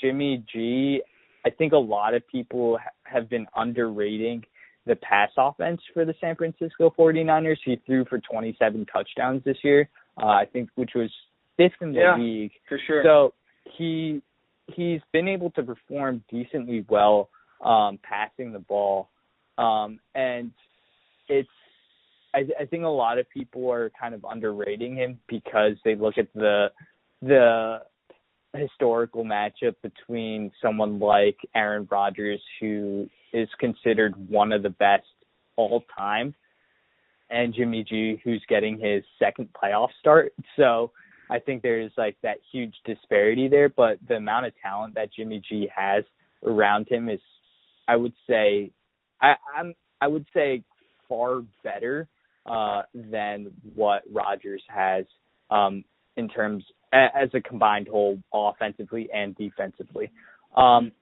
[0.00, 1.02] Jimmy G,
[1.44, 4.44] I think a lot of people ha- have been underrating
[4.88, 7.58] the pass offense for the San Francisco 49ers.
[7.64, 9.88] He threw for 27 touchdowns this year,
[10.20, 11.10] uh, I think, which was
[11.56, 12.52] fifth in the yeah, league.
[12.68, 13.02] For sure.
[13.04, 13.34] So
[13.76, 14.22] he
[14.66, 17.28] he's been able to perform decently well
[17.64, 19.10] um, passing the ball,
[19.58, 20.50] um, and
[21.28, 21.48] it's
[22.34, 26.18] I, I think a lot of people are kind of underrating him because they look
[26.18, 26.68] at the
[27.22, 27.78] the
[28.54, 35.04] historical matchup between someone like Aaron Rodgers, who is considered one of the best
[35.56, 36.34] all time,
[37.30, 40.32] and Jimmy G, who's getting his second playoff start.
[40.56, 40.92] So
[41.30, 45.42] I think there's like that huge disparity there, but the amount of talent that Jimmy
[45.46, 46.04] G has
[46.44, 47.20] around him is,
[47.86, 48.70] I would say,
[49.20, 50.62] I, I'm I would say
[51.08, 52.08] far better
[52.46, 55.04] uh, than what Rodgers has
[55.50, 55.84] um,
[56.16, 60.10] in terms as a combined whole, offensively and defensively.
[60.56, 60.92] Um,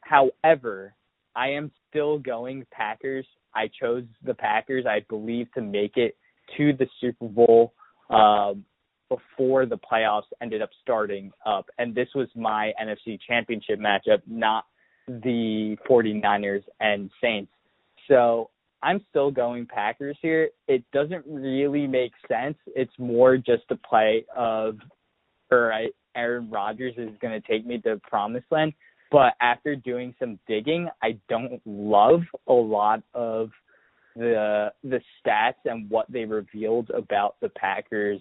[0.00, 0.94] however,
[1.36, 3.26] I am still going Packers.
[3.54, 4.84] I chose the Packers.
[4.86, 6.16] I believe to make it
[6.56, 7.72] to the Super Bowl
[8.10, 8.64] um,
[9.08, 14.64] before the playoffs ended up starting up, and this was my NFC Championship matchup, not
[15.06, 17.52] the 49ers and Saints.
[18.08, 18.50] So
[18.82, 20.50] I'm still going Packers here.
[20.68, 22.56] It doesn't really make sense.
[22.66, 24.76] It's more just a play of,
[25.50, 28.72] or I, Aaron Rodgers is going to take me to promised land.
[29.10, 33.50] But after doing some digging, I don't love a lot of
[34.16, 38.20] the the stats and what they revealed about the Packers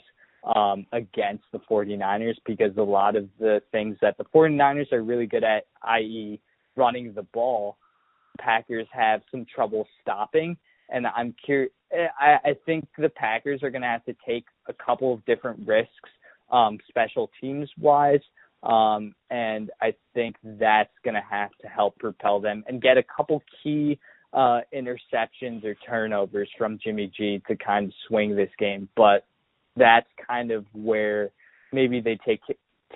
[0.55, 5.25] um, against the 49ers because a lot of the things that the 49ers are really
[5.25, 6.39] good at, i.e.,
[6.75, 7.77] running the ball,
[8.39, 10.57] Packers have some trouble stopping.
[10.89, 11.71] And I'm curious.
[12.19, 15.65] I, I think the Packers are going to have to take a couple of different
[15.65, 16.09] risks,
[16.53, 18.21] um, special teams wise.
[18.61, 23.03] Um, and I think that's going to have to help propel them and get a
[23.03, 23.99] couple key
[24.31, 28.87] uh, interceptions or turnovers from Jimmy G to kind of swing this game.
[28.95, 29.25] But
[29.75, 31.31] that's kind of where
[31.73, 32.39] maybe they take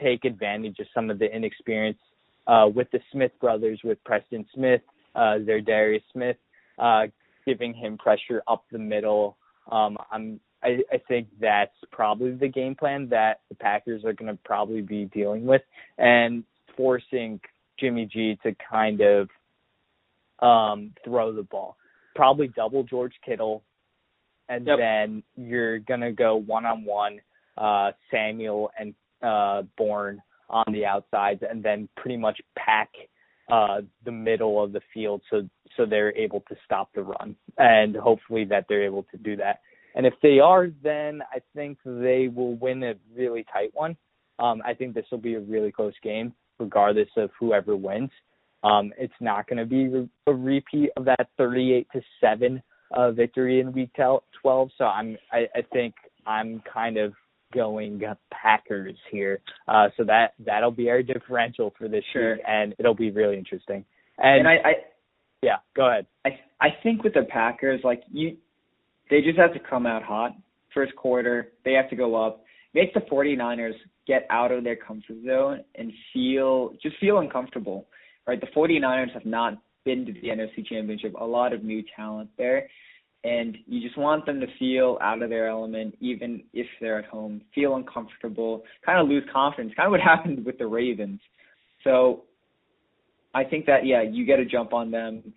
[0.01, 1.97] take advantage of some of the inexperience
[2.45, 4.81] uh, with the Smith brothers, with Preston Smith,
[5.15, 6.37] uh, Za'Darius Smith,
[6.77, 7.07] uh,
[7.45, 9.37] giving him pressure up the middle.
[9.71, 14.31] Um, I'm I, I think that's probably the game plan that the Packers are going
[14.31, 15.61] to probably be dealing with,
[15.97, 16.43] and
[16.75, 17.39] forcing
[17.79, 19.29] Jimmy G to kind of
[20.39, 21.77] um, throw the ball.
[22.15, 23.63] Probably double George Kittle,
[24.49, 24.77] and yep.
[24.77, 27.19] then you're gonna go one on one
[27.57, 32.89] uh Samuel and uh Bourne on the outsides and then pretty much pack
[33.51, 37.95] uh the middle of the field so so they're able to stop the run and
[37.95, 39.61] hopefully that they're able to do that.
[39.97, 43.97] And if they are then I think they will win a really tight one.
[44.39, 48.11] Um I think this will be a really close game regardless of whoever wins.
[48.63, 53.59] Um it's not going to be a repeat of that 38 to 7 uh, victory
[53.59, 54.69] in Week 12.
[54.77, 55.93] So I'm I, I think
[56.25, 57.13] I'm kind of
[57.53, 58.01] going
[58.31, 59.39] Packers here.
[59.67, 62.35] Uh, so that that'll be our differential for this sure.
[62.35, 63.85] week, and it'll be really interesting.
[64.17, 64.73] And, and I, I
[65.41, 66.07] yeah, go ahead.
[66.25, 66.29] I
[66.59, 68.37] I think with the Packers, like you,
[69.09, 70.31] they just have to come out hot
[70.73, 71.53] first quarter.
[71.65, 72.43] They have to go up,
[72.73, 73.73] make the 49ers
[74.05, 77.87] get out of their comfort zone and feel just feel uncomfortable.
[78.27, 82.29] Right, the 49ers have not been to the NFC Championship, a lot of new talent
[82.37, 82.67] there.
[83.23, 87.05] And you just want them to feel out of their element, even if they're at
[87.05, 91.19] home, feel uncomfortable, kind of lose confidence, kind of what happened with the Ravens.
[91.83, 92.23] So
[93.33, 95.33] I think that, yeah, you get a jump on them.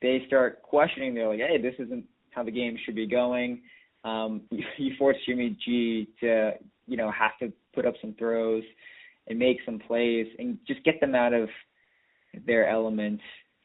[0.00, 3.62] They start questioning, they're like, hey, this isn't how the game should be going.
[4.04, 6.52] Um, you, force Jimmy G to,
[6.86, 8.64] you know, have to put up some throws
[9.28, 11.48] and make some plays and just get them out of
[12.46, 13.20] their element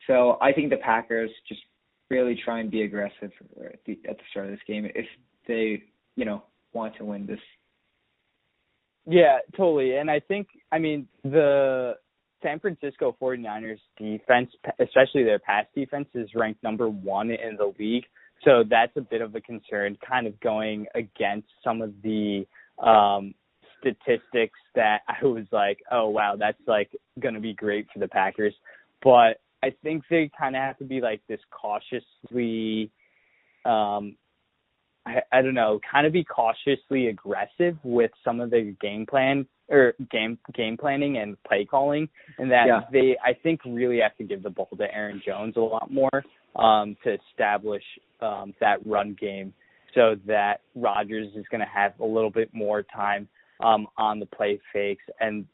[0.08, 1.62] so I think the Packers just
[2.10, 3.32] really try and be aggressive
[3.64, 5.06] at the, at the start of this game if
[5.48, 5.84] they,
[6.16, 7.40] you know, want to win this.
[9.06, 9.98] Yeah, totally.
[9.98, 11.96] And I think, I mean, the
[12.42, 14.50] San Francisco 49ers defense,
[14.80, 18.06] especially their pass defense, is ranked number one in the league.
[18.44, 22.46] So that's a bit of a concern, kind of going against some of the
[22.82, 23.34] um,
[23.80, 26.90] statistics that I was like, oh, wow, that's like
[27.20, 28.54] going to be great for the Packers.
[29.04, 32.92] But I think they kind of have to be like this cautiously,
[33.66, 34.16] um,
[35.06, 39.48] I, I don't know, kind of be cautiously aggressive with some of the game plan
[39.70, 42.08] or game game planning and play calling,
[42.38, 42.82] and that Yeah.
[42.92, 46.24] they I think really have to give the ball to Aaron Jones a lot more
[46.58, 47.84] um, to establish
[48.22, 49.54] um, that run game,
[49.94, 53.28] so that Rodgers is going to have a little bit more time
[53.64, 55.46] um, on the play fakes and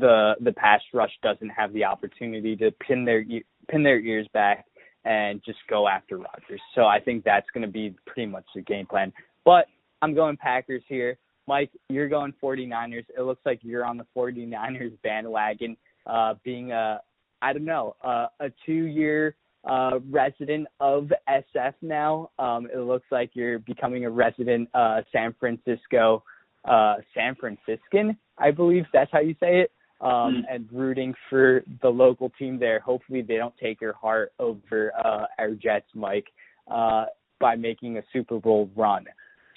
[0.00, 3.24] the the pass rush doesn't have the opportunity to pin their
[3.68, 4.64] pin their ears back
[5.04, 6.60] and just go after Rodgers.
[6.74, 9.12] So I think that's going to be pretty much the game plan.
[9.44, 9.66] But
[10.00, 11.18] I'm going Packers here.
[11.46, 13.04] Mike, you're going 49ers.
[13.16, 15.76] It looks like you're on the 49ers bandwagon,
[16.06, 17.00] uh, being a
[17.42, 22.30] I don't know uh, a two year uh, resident of SF now.
[22.38, 26.22] Um, it looks like you're becoming a resident uh, San Francisco
[26.64, 30.44] uh, San Franciscan, I believe that's how you say it, um, Mm.
[30.54, 32.80] and rooting for the local team there.
[32.80, 36.28] Hopefully, they don't take your heart over uh, our Jets, Mike,
[36.70, 37.06] uh,
[37.38, 39.04] by making a Super Bowl run.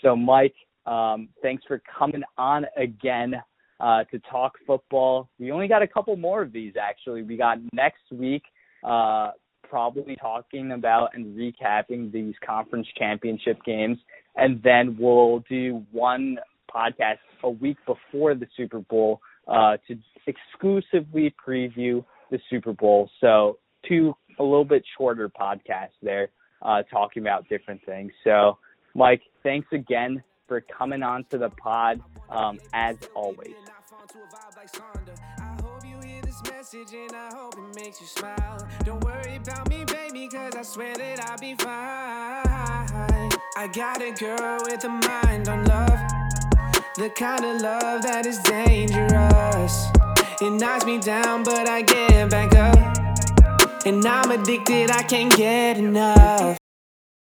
[0.02, 0.56] So, Mike,
[0.86, 3.42] um, thanks for coming on again
[3.80, 5.30] uh, to talk football.
[5.40, 7.24] We only got a couple more of these, actually.
[7.24, 8.44] We got next week.
[8.84, 9.32] Uh,
[9.70, 13.98] probably talking about and recapping these conference championship games
[14.38, 16.38] and then we'll do one
[16.74, 23.10] podcast a week before the Super Bowl uh, to exclusively preview the Super Bowl.
[23.20, 23.58] So
[23.88, 26.30] two a little bit shorter podcasts there,
[26.62, 28.12] uh, talking about different things.
[28.24, 28.58] So
[28.94, 32.02] Mike, thanks again for coming on to the pod.
[32.30, 33.56] Um, as always.
[36.44, 38.68] This message and I hope it makes you smile.
[38.84, 43.32] Don't worry about me, baby, cause I swear that I'll be fine.
[43.56, 46.00] I got a girl with a mind on love.
[46.96, 49.88] The kind of love that is dangerous.
[50.42, 53.86] It knocks me down, but I get back up.
[53.86, 56.58] And I'm addicted, I can't get enough.